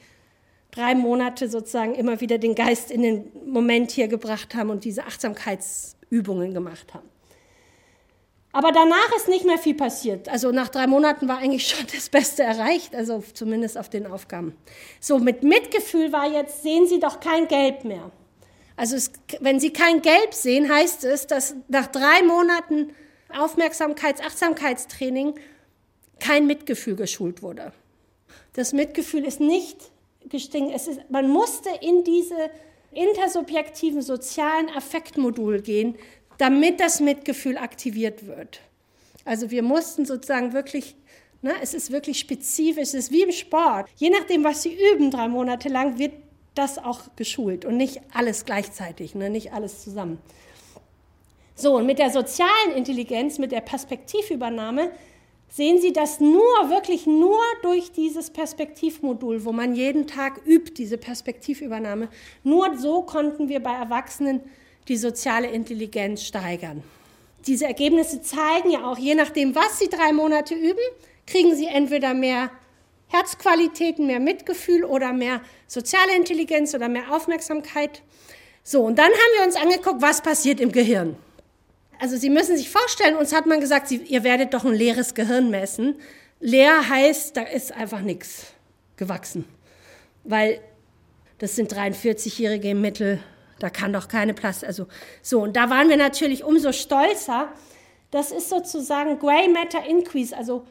drei 0.70 0.94
Monate 0.94 1.50
sozusagen 1.50 1.94
immer 1.94 2.22
wieder 2.22 2.38
den 2.38 2.54
Geist 2.54 2.90
in 2.90 3.02
den 3.02 3.30
Moment 3.44 3.90
hier 3.90 4.08
gebracht 4.08 4.54
haben 4.54 4.70
und 4.70 4.84
diese 4.84 5.04
Achtsamkeitsübungen 5.04 6.54
gemacht 6.54 6.94
haben. 6.94 7.13
Aber 8.54 8.70
danach 8.70 9.12
ist 9.16 9.26
nicht 9.26 9.44
mehr 9.44 9.58
viel 9.58 9.74
passiert. 9.74 10.28
Also 10.28 10.52
nach 10.52 10.68
drei 10.68 10.86
Monaten 10.86 11.26
war 11.26 11.38
eigentlich 11.38 11.66
schon 11.66 11.84
das 11.92 12.08
Beste 12.08 12.44
erreicht, 12.44 12.94
also 12.94 13.20
zumindest 13.34 13.76
auf 13.76 13.88
den 13.88 14.06
Aufgaben. 14.06 14.56
So, 15.00 15.18
mit 15.18 15.42
Mitgefühl 15.42 16.12
war 16.12 16.30
jetzt, 16.30 16.62
sehen 16.62 16.86
Sie 16.86 17.00
doch 17.00 17.18
kein 17.18 17.48
Gelb 17.48 17.82
mehr. 17.82 18.12
Also 18.76 18.94
es, 18.94 19.10
wenn 19.40 19.58
Sie 19.58 19.72
kein 19.72 20.02
Gelb 20.02 20.32
sehen, 20.34 20.72
heißt 20.72 21.02
es, 21.02 21.26
dass 21.26 21.56
nach 21.66 21.88
drei 21.88 22.22
Monaten 22.22 22.92
Aufmerksamkeits-, 23.28 24.20
Achtsamkeitstraining 24.20 25.34
kein 26.20 26.46
Mitgefühl 26.46 26.94
geschult 26.94 27.42
wurde. 27.42 27.72
Das 28.52 28.72
Mitgefühl 28.72 29.24
ist 29.24 29.40
nicht 29.40 29.90
gestiegen. 30.28 30.70
Es 30.70 30.86
ist, 30.86 31.00
man 31.10 31.28
musste 31.28 31.70
in 31.80 32.04
diese 32.04 32.50
intersubjektiven 32.92 34.00
sozialen 34.00 34.68
Affektmodul 34.68 35.60
gehen, 35.60 35.96
damit 36.38 36.80
das 36.80 37.00
Mitgefühl 37.00 37.56
aktiviert 37.56 38.26
wird. 38.26 38.60
Also 39.24 39.50
wir 39.50 39.62
mussten 39.62 40.04
sozusagen 40.04 40.52
wirklich, 40.52 40.94
ne, 41.42 41.52
es 41.62 41.74
ist 41.74 41.90
wirklich 41.90 42.18
spezifisch, 42.18 42.82
es 42.82 42.94
ist 42.94 43.12
wie 43.12 43.22
im 43.22 43.32
Sport. 43.32 43.88
Je 43.96 44.10
nachdem, 44.10 44.44
was 44.44 44.62
Sie 44.62 44.76
üben, 44.92 45.10
drei 45.10 45.28
Monate 45.28 45.68
lang, 45.68 45.98
wird 45.98 46.12
das 46.54 46.78
auch 46.78 47.00
geschult 47.16 47.64
und 47.64 47.76
nicht 47.76 48.00
alles 48.12 48.44
gleichzeitig, 48.44 49.14
ne, 49.14 49.30
nicht 49.30 49.52
alles 49.52 49.82
zusammen. 49.82 50.18
So, 51.56 51.76
und 51.76 51.86
mit 51.86 51.98
der 51.98 52.10
sozialen 52.10 52.72
Intelligenz, 52.76 53.38
mit 53.38 53.52
der 53.52 53.60
Perspektivübernahme, 53.60 54.90
sehen 55.48 55.80
Sie 55.80 55.92
das 55.92 56.18
nur, 56.18 56.42
wirklich 56.68 57.06
nur 57.06 57.40
durch 57.62 57.92
dieses 57.92 58.30
Perspektivmodul, 58.30 59.44
wo 59.44 59.52
man 59.52 59.74
jeden 59.74 60.08
Tag 60.08 60.40
übt, 60.46 60.74
diese 60.74 60.98
Perspektivübernahme. 60.98 62.08
Nur 62.42 62.76
so 62.76 63.02
konnten 63.02 63.48
wir 63.48 63.60
bei 63.60 63.72
Erwachsenen 63.72 64.40
die 64.88 64.96
soziale 64.96 65.48
Intelligenz 65.48 66.22
steigern. 66.24 66.82
Diese 67.46 67.66
Ergebnisse 67.66 68.22
zeigen 68.22 68.70
ja 68.70 68.84
auch, 68.84 68.98
je 68.98 69.14
nachdem, 69.14 69.54
was 69.54 69.78
Sie 69.78 69.88
drei 69.88 70.12
Monate 70.12 70.54
üben, 70.54 70.80
kriegen 71.26 71.54
Sie 71.54 71.66
entweder 71.66 72.14
mehr 72.14 72.50
Herzqualitäten, 73.08 74.06
mehr 74.06 74.20
Mitgefühl 74.20 74.84
oder 74.84 75.12
mehr 75.12 75.40
soziale 75.66 76.16
Intelligenz 76.16 76.74
oder 76.74 76.88
mehr 76.88 77.14
Aufmerksamkeit. 77.14 78.02
So, 78.62 78.82
und 78.82 78.98
dann 78.98 79.10
haben 79.10 79.38
wir 79.38 79.46
uns 79.46 79.56
angeguckt, 79.56 80.00
was 80.00 80.22
passiert 80.22 80.60
im 80.60 80.72
Gehirn. 80.72 81.16
Also 82.00 82.16
Sie 82.16 82.30
müssen 82.30 82.56
sich 82.56 82.70
vorstellen, 82.70 83.16
uns 83.16 83.32
hat 83.32 83.46
man 83.46 83.60
gesagt, 83.60 83.88
Sie, 83.88 83.96
ihr 83.96 84.24
werdet 84.24 84.54
doch 84.54 84.64
ein 84.64 84.74
leeres 84.74 85.14
Gehirn 85.14 85.50
messen. 85.50 85.96
Leer 86.40 86.88
heißt, 86.88 87.36
da 87.36 87.42
ist 87.42 87.72
einfach 87.72 88.00
nichts 88.00 88.46
gewachsen. 88.96 89.44
Weil 90.24 90.60
das 91.38 91.56
sind 91.56 91.72
43-Jährige 91.72 92.70
im 92.70 92.80
Mittel, 92.80 93.20
da 93.58 93.70
kann 93.70 93.92
doch 93.92 94.08
keine 94.08 94.34
Plastik. 94.34 94.68
Also 94.68 94.86
so, 95.22 95.42
und 95.42 95.56
da 95.56 95.70
waren 95.70 95.88
wir 95.88 95.96
natürlich 95.96 96.44
umso 96.44 96.72
stolzer. 96.72 97.48
Das 98.10 98.30
ist 98.30 98.48
sozusagen 98.48 99.18
Gray 99.18 99.48
Matter 99.48 99.84
Increase, 99.86 100.36
also 100.36 100.66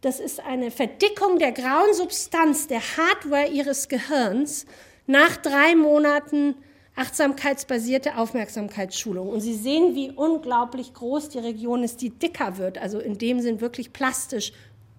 das 0.00 0.20
ist 0.20 0.40
eine 0.40 0.70
Verdickung 0.70 1.38
der 1.38 1.52
grauen 1.52 1.92
Substanz, 1.92 2.68
der 2.68 2.80
Hardware 2.80 3.48
ihres 3.48 3.88
Gehirns 3.88 4.64
nach 5.06 5.36
drei 5.36 5.74
Monaten 5.74 6.54
achtsamkeitsbasierte 6.94 8.16
Aufmerksamkeitsschulung. 8.16 9.28
Und 9.28 9.40
Sie 9.40 9.54
sehen, 9.54 9.94
wie 9.94 10.10
unglaublich 10.10 10.94
groß 10.94 11.30
die 11.30 11.38
Region 11.38 11.82
ist, 11.82 12.00
die 12.00 12.10
dicker 12.10 12.58
wird, 12.58 12.78
also 12.78 12.98
in 12.98 13.18
dem 13.18 13.40
Sinn 13.40 13.60
wirklich 13.60 13.92
plastisch 13.92 14.52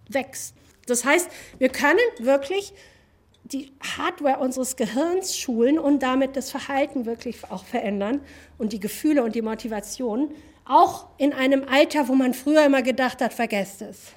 wächst. 0.07 0.55
Das 0.87 1.05
heißt, 1.05 1.29
wir 1.59 1.69
können 1.69 1.99
wirklich 2.19 2.73
die 3.51 3.71
Hardware 3.97 4.39
unseres 4.39 4.75
Gehirns 4.75 5.37
schulen 5.37 5.79
und 5.79 6.03
damit 6.03 6.35
das 6.35 6.51
Verhalten 6.51 7.05
wirklich 7.05 7.37
auch 7.49 7.65
verändern 7.65 8.21
und 8.57 8.73
die 8.73 8.79
Gefühle 8.79 9.23
und 9.23 9.35
die 9.35 9.41
Motivation, 9.41 10.31
auch 10.65 11.07
in 11.17 11.33
einem 11.33 11.63
Alter, 11.67 12.07
wo 12.07 12.15
man 12.15 12.33
früher 12.33 12.65
immer 12.65 12.83
gedacht 12.83 13.21
hat, 13.21 13.33
vergesst 13.33 13.81
es. 13.81 14.13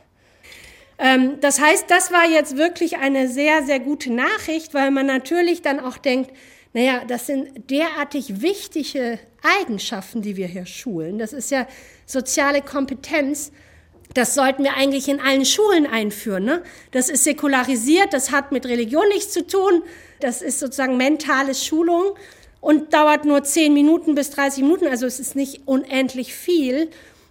Ähm, 0.98 1.40
das 1.40 1.60
heißt, 1.60 1.86
das 1.88 2.12
war 2.12 2.28
jetzt 2.28 2.56
wirklich 2.56 2.98
eine 2.98 3.28
sehr, 3.28 3.62
sehr 3.62 3.80
gute 3.80 4.12
Nachricht, 4.12 4.74
weil 4.74 4.90
man 4.90 5.06
natürlich 5.06 5.62
dann 5.62 5.80
auch 5.80 5.96
denkt, 5.96 6.30
naja, 6.74 7.02
das 7.06 7.26
sind 7.26 7.70
derartig 7.70 8.40
wichtige 8.40 9.18
Eigenschaften, 9.60 10.22
die 10.22 10.36
wir 10.36 10.46
hier 10.46 10.66
schulen. 10.66 11.18
Das 11.18 11.32
ist 11.32 11.50
ja 11.50 11.66
soziale 12.06 12.62
Kompetenz. 12.62 13.52
Das 14.14 14.34
sollten 14.34 14.62
wir 14.64 14.76
eigentlich 14.76 15.08
in 15.08 15.20
allen 15.20 15.44
Schulen 15.44 15.86
einführen. 15.86 16.44
Ne? 16.44 16.62
Das 16.90 17.08
ist 17.08 17.24
säkularisiert, 17.24 18.12
das 18.12 18.30
hat 18.30 18.52
mit 18.52 18.66
Religion 18.66 19.08
nichts 19.08 19.32
zu 19.32 19.46
tun. 19.46 19.82
Das 20.20 20.42
ist 20.42 20.60
sozusagen 20.60 20.96
mentale 20.96 21.54
Schulung 21.54 22.14
und 22.60 22.92
dauert 22.92 23.24
nur 23.24 23.42
10 23.42 23.72
Minuten 23.72 24.14
bis 24.14 24.30
30 24.30 24.62
Minuten. 24.62 24.86
Also 24.86 25.06
es 25.06 25.18
ist 25.18 25.34
nicht 25.34 25.62
unendlich 25.66 26.34
viel. 26.34 26.90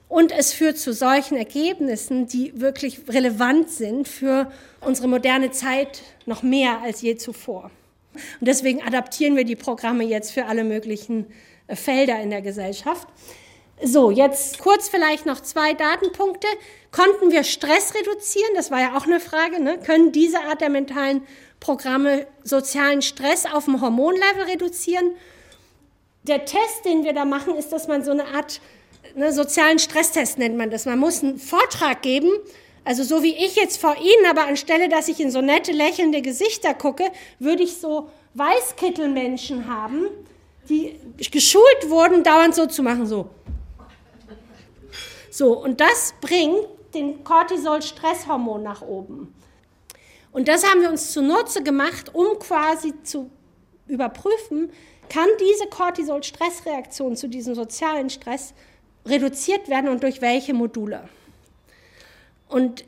Und 0.10 0.34
es 0.34 0.52
führt 0.52 0.78
zu 0.78 0.92
solchen 0.92 1.38
Ergebnissen, 1.38 2.28
die 2.28 2.60
wirklich 2.60 3.00
relevant 3.08 3.70
sind 3.70 4.10
für 4.10 4.52
unsere 4.82 5.08
moderne 5.08 5.52
Zeit 5.52 6.02
noch 6.26 6.44
mehr 6.44 6.82
als 6.82 7.02
je 7.02 7.16
zuvor. 7.16 7.72
Und 8.14 8.48
deswegen 8.48 8.82
adaptieren 8.82 9.38
wir 9.38 9.46
die 9.46 9.56
Programme 9.56 10.04
jetzt 10.04 10.32
für 10.32 10.48
alle 10.48 10.66
möglichen 10.66 11.28
äh, 11.68 11.78
Felder 11.78 12.22
in 12.22 12.30
der 12.30 12.42
Gesellschaft. 12.42 13.08
So, 13.84 14.12
jetzt 14.12 14.60
kurz 14.60 14.90
vielleicht 14.90 15.26
noch 15.26 15.42
zwei 15.42 15.74
Datenpunkte. 15.74 16.48
Konnten 16.92 17.32
wir 17.32 17.44
Stress 17.44 17.96
reduzieren? 17.96 18.52
Das 18.56 18.70
war 18.70 18.80
ja 18.80 18.96
auch 18.96 19.06
eine 19.06 19.20
Frage. 19.20 19.62
Ne? 19.62 19.80
Können 19.80 20.12
diese 20.12 20.40
Art 20.42 20.62
der 20.62 20.70
mentalen 20.70 21.24
Programme 21.60 22.28
sozialen 22.44 23.02
Stress 23.02 23.46
auf 23.46 23.66
dem 23.66 23.82
Hormonlevel 23.82 24.44
reduzieren? 24.44 25.12
Der 26.24 26.46
Test, 26.46 26.86
den 26.86 27.04
wir 27.04 27.14
da 27.14 27.26
machen, 27.26 27.56
ist, 27.56 27.70
dass 27.70 27.88
man 27.88 28.04
so 28.04 28.12
eine 28.12 28.26
Art 28.26 28.62
ne, 29.16 29.34
sozialen 29.34 29.80
Stresstest 29.80 30.38
nennt 30.38 30.58
man 30.58 30.70
das. 30.70 30.86
Man 30.86 31.00
muss 31.00 31.24
einen 31.24 31.40
Vortrag 31.40 32.04
geben, 32.04 32.30
also 32.84 33.04
so 33.04 33.24
wie 33.24 33.34
ich 33.34 33.56
jetzt 33.56 33.80
vor 33.80 33.96
Ihnen, 33.98 34.26
aber 34.30 34.46
anstelle, 34.48 34.90
dass 34.90 35.08
ich 35.08 35.20
in 35.20 35.32
so 35.32 35.42
nette, 35.42 35.72
lächelnde 35.72 36.22
Gesichter 36.22 36.76
gucke, 36.76 37.12
würde 37.40 37.64
ich 37.64 37.78
so 37.78 38.10
Weißkittelmenschen 38.36 39.68
haben, 39.68 40.06
die 40.70 40.96
geschult 41.32 41.90
wurden, 41.90 42.24
dauernd 42.24 42.54
so 42.54 42.68
zu 42.68 42.84
machen, 42.84 43.08
so. 43.08 43.30
So, 45.32 45.58
und 45.58 45.80
das 45.80 46.14
bringt 46.20 46.68
den 46.94 47.24
Cortisol-Stresshormon 47.24 48.62
nach 48.62 48.82
oben. 48.82 49.34
Und 50.34 50.50
das 50.50 50.70
haben 50.70 50.82
wir 50.82 50.90
uns 50.90 51.14
zunutze 51.14 51.64
gemacht, 51.64 52.14
um 52.14 52.38
quasi 52.38 52.94
zu 53.04 53.32
überprüfen, 53.88 54.72
kann 55.10 55.28
diese 55.40 55.68
Cortisol-Stressreaktion 55.68 57.16
zu 57.16 57.30
diesem 57.30 57.56
sozialen 57.56 58.10
Stress 58.10 58.54
reduziert 59.06 59.70
werden 59.70 59.90
und 59.90 60.04
durch 60.04 60.22
welche 60.22 60.54
Module. 60.54 61.08
Und 62.50 62.84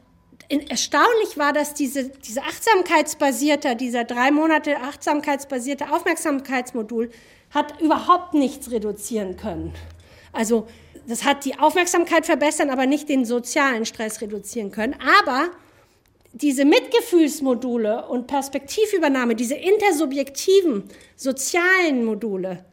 erstaunlich 0.50 1.38
war, 1.38 1.54
dass 1.54 1.74
diese, 1.74 2.10
diese 2.10 2.42
achtsamkeitsbasierte, 2.42 3.78
dieser 3.78 4.04
drei 4.04 4.32
Monate 4.32 4.78
achtsamkeitsbasierte 4.82 5.92
Aufmerksamkeitsmodul 5.92 7.10
hat 7.52 7.80
überhaupt 7.82 8.34
nichts 8.34 8.70
reduzieren 8.70 9.38
können. 9.38 9.74
Also 10.34 10.68
das 11.08 11.24
hat 11.24 11.46
die 11.46 11.58
Aufmerksamkeit 11.60 12.26
verbessern, 12.26 12.70
aber 12.70 12.86
nicht 12.86 13.10
den 13.10 13.26
sozialen 13.26 13.86
Stress 13.86 14.22
reduzieren 14.22 14.72
können. 14.72 14.96
Aber 15.22 15.50
diese 16.34 16.66
Mitgefühlsmodule 16.66 18.08
und 18.08 18.28
Perspektivübernahme, 18.28 19.36
diese 19.36 19.56
intersubjektiven 19.56 20.84
sozialen 21.16 22.06
Module, 22.06 22.66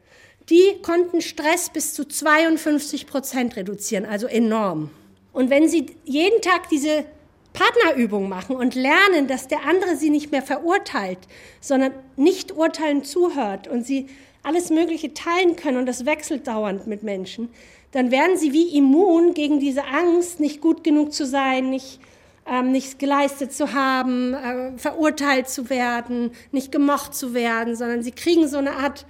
die 0.48 0.80
konnten 0.82 1.20
Stress 1.20 1.70
bis 1.70 1.94
zu 1.94 2.06
52 2.06 3.06
Prozent 3.06 3.56
reduzieren, 3.56 4.04
also 4.04 4.26
enorm. 4.26 4.90
Und 5.32 5.50
wenn 5.50 5.68
Sie 5.68 5.86
jeden 6.04 6.40
Tag 6.40 6.68
diese 6.70 7.04
Partnerübung 7.52 8.28
machen 8.28 8.56
und 8.56 8.74
lernen, 8.74 9.26
dass 9.26 9.48
der 9.48 9.64
andere 9.66 9.96
Sie 9.96 10.10
nicht 10.10 10.30
mehr 10.32 10.42
verurteilt, 10.42 11.18
sondern 11.60 11.92
nicht 12.16 12.52
urteilen 12.52 13.04
zuhört 13.04 13.68
und 13.68 13.86
Sie 13.86 14.06
alles 14.42 14.70
Mögliche 14.70 15.12
teilen 15.12 15.56
können 15.56 15.78
und 15.78 15.86
das 15.86 16.06
wechselt 16.06 16.46
dauernd 16.46 16.86
mit 16.86 17.02
Menschen, 17.02 17.50
dann 17.92 18.10
werden 18.10 18.36
Sie 18.36 18.52
wie 18.52 18.76
immun 18.76 19.34
gegen 19.34 19.60
diese 19.60 19.84
Angst, 19.84 20.40
nicht 20.40 20.60
gut 20.60 20.84
genug 20.84 21.12
zu 21.12 21.26
sein, 21.26 21.70
nicht, 21.70 22.00
ähm, 22.46 22.72
nichts 22.72 22.98
geleistet 22.98 23.52
zu 23.52 23.74
haben, 23.74 24.34
äh, 24.34 24.78
verurteilt 24.78 25.48
zu 25.48 25.68
werden, 25.68 26.30
nicht 26.52 26.72
gemocht 26.72 27.14
zu 27.14 27.34
werden, 27.34 27.74
sondern 27.76 28.02
Sie 28.02 28.12
kriegen 28.12 28.48
so 28.48 28.58
eine 28.58 28.76
Art 28.76 29.04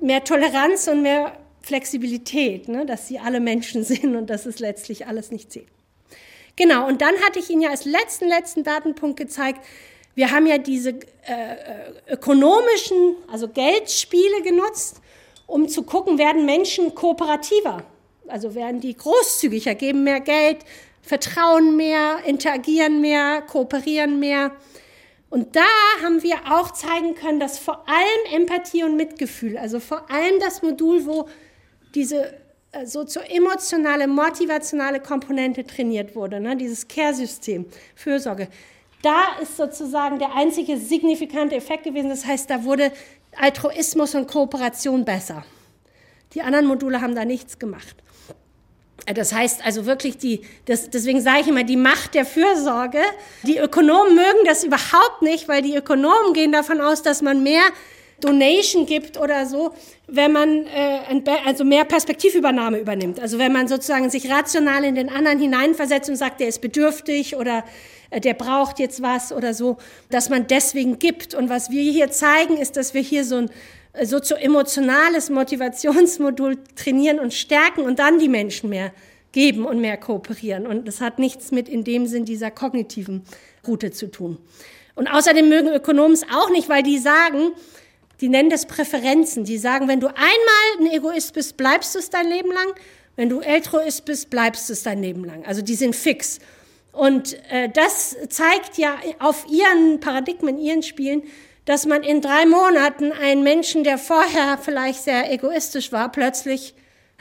mehr 0.00 0.24
Toleranz 0.24 0.88
und 0.88 1.02
mehr 1.02 1.32
Flexibilität, 1.62 2.68
ne, 2.68 2.86
dass 2.86 3.08
sie 3.08 3.18
alle 3.18 3.40
Menschen 3.40 3.84
sind 3.84 4.16
und 4.16 4.28
dass 4.30 4.46
es 4.46 4.58
letztlich 4.58 5.06
alles 5.06 5.30
nicht 5.30 5.52
zählt. 5.52 5.68
Genau, 6.58 6.88
und 6.88 7.00
dann 7.02 7.14
hatte 7.24 7.38
ich 7.38 7.50
Ihnen 7.50 7.62
ja 7.62 7.70
als 7.70 7.84
letzten, 7.84 8.26
letzten 8.26 8.64
Datenpunkt 8.64 9.16
gezeigt, 9.16 9.64
wir 10.16 10.32
haben 10.32 10.44
ja 10.44 10.58
diese 10.58 10.90
äh, 10.90 10.94
äh, 11.28 12.14
ökonomischen, 12.14 13.14
also 13.30 13.46
Geldspiele 13.46 14.42
genutzt, 14.42 15.00
um 15.46 15.68
zu 15.68 15.84
gucken, 15.84 16.18
werden 16.18 16.46
Menschen 16.46 16.96
kooperativer, 16.96 17.84
also 18.26 18.56
werden 18.56 18.80
die 18.80 18.96
großzügiger, 18.96 19.76
geben 19.76 20.02
mehr 20.02 20.18
Geld, 20.18 20.58
vertrauen 21.00 21.76
mehr, 21.76 22.24
interagieren 22.26 23.00
mehr, 23.00 23.42
kooperieren 23.42 24.18
mehr. 24.18 24.50
Und 25.30 25.54
da 25.54 25.68
haben 26.02 26.24
wir 26.24 26.38
auch 26.50 26.72
zeigen 26.72 27.14
können, 27.14 27.38
dass 27.38 27.60
vor 27.60 27.88
allem 27.88 28.42
Empathie 28.42 28.82
und 28.82 28.96
Mitgefühl, 28.96 29.56
also 29.56 29.78
vor 29.78 30.10
allem 30.10 30.40
das 30.40 30.62
Modul, 30.62 31.06
wo 31.06 31.28
diese 31.94 32.34
sozio-emotionale, 32.84 34.06
motivationale 34.06 35.00
Komponente 35.00 35.64
trainiert 35.64 36.14
wurde, 36.14 36.40
ne, 36.40 36.56
dieses 36.56 36.86
Care-System, 36.86 37.66
Fürsorge, 37.94 38.48
da 39.02 39.38
ist 39.40 39.56
sozusagen 39.56 40.18
der 40.18 40.34
einzige 40.34 40.76
signifikante 40.76 41.54
Effekt 41.54 41.84
gewesen. 41.84 42.10
Das 42.10 42.26
heißt, 42.26 42.50
da 42.50 42.64
wurde 42.64 42.92
Altruismus 43.36 44.14
und 44.14 44.26
Kooperation 44.26 45.04
besser. 45.04 45.44
Die 46.34 46.42
anderen 46.42 46.66
Module 46.66 47.00
haben 47.00 47.14
da 47.14 47.24
nichts 47.24 47.58
gemacht. 47.58 47.96
Das 49.06 49.32
heißt 49.32 49.64
also 49.64 49.86
wirklich 49.86 50.18
die, 50.18 50.42
das, 50.66 50.90
deswegen 50.90 51.20
sage 51.22 51.40
ich 51.40 51.48
immer, 51.48 51.64
die 51.64 51.76
Macht 51.76 52.14
der 52.14 52.26
Fürsorge. 52.26 53.00
Die 53.44 53.58
Ökonomen 53.58 54.14
mögen 54.14 54.44
das 54.44 54.64
überhaupt 54.64 55.22
nicht, 55.22 55.48
weil 55.48 55.62
die 55.62 55.76
Ökonomen 55.76 56.34
gehen 56.34 56.52
davon 56.52 56.80
aus, 56.80 57.02
dass 57.02 57.22
man 57.22 57.42
mehr 57.42 57.62
Donation 58.20 58.86
gibt 58.86 59.16
oder 59.18 59.46
so, 59.46 59.72
wenn 60.06 60.32
man 60.32 60.66
äh, 60.66 61.22
also 61.44 61.64
mehr 61.64 61.84
Perspektivübernahme 61.84 62.78
übernimmt. 62.78 63.20
Also 63.20 63.38
wenn 63.38 63.52
man 63.52 63.68
sozusagen 63.68 64.10
sich 64.10 64.30
rational 64.30 64.84
in 64.84 64.94
den 64.94 65.08
anderen 65.08 65.38
hineinversetzt 65.38 66.10
und 66.10 66.16
sagt, 66.16 66.40
der 66.40 66.48
ist 66.48 66.60
bedürftig 66.60 67.36
oder 67.36 67.64
äh, 68.10 68.20
der 68.20 68.34
braucht 68.34 68.78
jetzt 68.78 69.02
was 69.02 69.32
oder 69.32 69.54
so, 69.54 69.76
dass 70.10 70.30
man 70.30 70.46
deswegen 70.46 70.98
gibt. 70.98 71.34
Und 71.34 71.48
was 71.48 71.70
wir 71.70 71.82
hier 71.82 72.10
zeigen, 72.10 72.56
ist, 72.56 72.76
dass 72.76 72.94
wir 72.94 73.02
hier 73.02 73.24
so 73.24 73.36
ein 73.36 73.50
sozio-emotionales 74.02 75.30
Motivationsmodul 75.30 76.58
trainieren 76.76 77.18
und 77.20 77.34
stärken 77.34 77.82
und 77.82 77.98
dann 77.98 78.18
die 78.18 78.28
Menschen 78.28 78.70
mehr 78.70 78.92
geben 79.32 79.66
und 79.66 79.80
mehr 79.80 79.96
kooperieren. 79.96 80.66
Und 80.66 80.88
das 80.88 81.00
hat 81.00 81.18
nichts 81.18 81.52
mit 81.52 81.68
in 81.68 81.84
dem 81.84 82.06
Sinn 82.06 82.24
dieser 82.24 82.50
kognitiven 82.50 83.22
Route 83.66 83.90
zu 83.90 84.10
tun. 84.10 84.38
Und 84.94 85.06
außerdem 85.06 85.48
mögen 85.48 85.68
Ökonomen 85.68 86.12
es 86.12 86.24
auch 86.24 86.50
nicht, 86.50 86.68
weil 86.68 86.82
die 86.82 86.98
sagen, 86.98 87.52
die 88.20 88.28
nennen 88.28 88.50
das 88.50 88.66
Präferenzen. 88.66 89.44
Die 89.44 89.58
sagen, 89.58 89.88
wenn 89.88 90.00
du 90.00 90.08
einmal 90.08 90.26
ein 90.80 90.86
Egoist 90.92 91.34
bist, 91.34 91.56
bleibst 91.56 91.94
du 91.94 91.98
es 91.98 92.10
dein 92.10 92.28
Leben 92.28 92.50
lang. 92.50 92.74
Wenn 93.16 93.28
du 93.28 93.40
Altruist 93.40 94.04
bist, 94.04 94.30
bleibst 94.30 94.68
du 94.68 94.72
es 94.72 94.82
dein 94.82 95.02
Leben 95.02 95.24
lang. 95.24 95.44
Also 95.44 95.62
die 95.62 95.74
sind 95.74 95.96
fix. 95.96 96.38
Und 96.92 97.34
äh, 97.50 97.68
das 97.68 98.16
zeigt 98.28 98.78
ja 98.78 98.96
auf 99.18 99.46
ihren 99.48 100.00
Paradigmen, 100.00 100.58
ihren 100.58 100.82
Spielen, 100.82 101.22
dass 101.64 101.84
man 101.84 102.02
in 102.02 102.20
drei 102.20 102.46
Monaten 102.46 103.12
einen 103.12 103.42
Menschen, 103.42 103.84
der 103.84 103.98
vorher 103.98 104.58
vielleicht 104.58 105.02
sehr 105.02 105.32
egoistisch 105.32 105.92
war, 105.92 106.10
plötzlich 106.10 106.74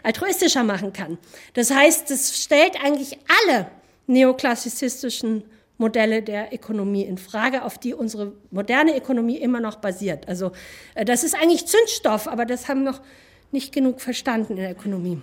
altruistischer 0.04 0.64
machen 0.64 0.94
kann. 0.94 1.18
Das 1.54 1.70
heißt, 1.70 2.10
es 2.12 2.44
stellt 2.44 2.82
eigentlich 2.84 3.18
alle 3.44 3.70
neoklassizistischen 4.08 5.44
Modelle 5.78 6.24
der 6.24 6.54
Ökonomie 6.54 7.04
in 7.04 7.18
Frage, 7.18 7.64
auf 7.64 7.78
die 7.78 7.94
unsere 7.94 8.34
moderne 8.52 8.98
Ökonomie 8.98 9.38
immer 9.38 9.60
noch 9.60 9.76
basiert. 9.78 10.28
Also 10.28 10.52
äh, 10.96 11.06
das 11.06 11.24
ist 11.24 11.36
eigentlich 11.36 11.68
Zündstoff, 11.68 12.28
aber 12.28 12.46
das 12.46 12.68
haben 12.68 12.84
noch 12.84 13.02
nicht 13.52 13.74
genug 13.74 14.02
verstanden 14.02 14.54
in 14.54 14.60
der 14.60 14.72
Ökonomie. 14.72 15.22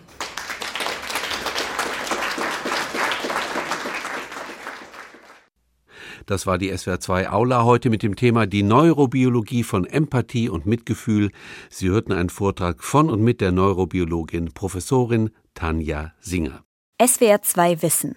Das 6.27 6.47
war 6.47 6.57
die 6.57 6.75
SWR 6.75 7.01
2 7.01 7.31
Aula 7.31 7.65
heute 7.65 7.91
mit 7.91 8.03
dem 8.03 8.17
Thema 8.17 8.47
Die 8.47 8.63
Neurobiologie 8.63 9.63
von 9.63 9.85
Empathie 9.85 10.49
und 10.49 10.65
Mitgefühl. 10.65 11.31
Sie 11.69 11.91
hörten 11.91 12.13
einen 12.13 12.31
Vortrag 12.31 12.83
von 12.83 13.11
und 13.11 13.21
mit 13.21 13.43
der 13.43 13.53
Neurobiologin 13.53 14.55
Professorin 14.55 15.31
Tanja 15.53 16.15
Singer. 16.21 16.65
SWR 17.05 17.43
2 17.43 17.83
Wissen. 17.83 18.17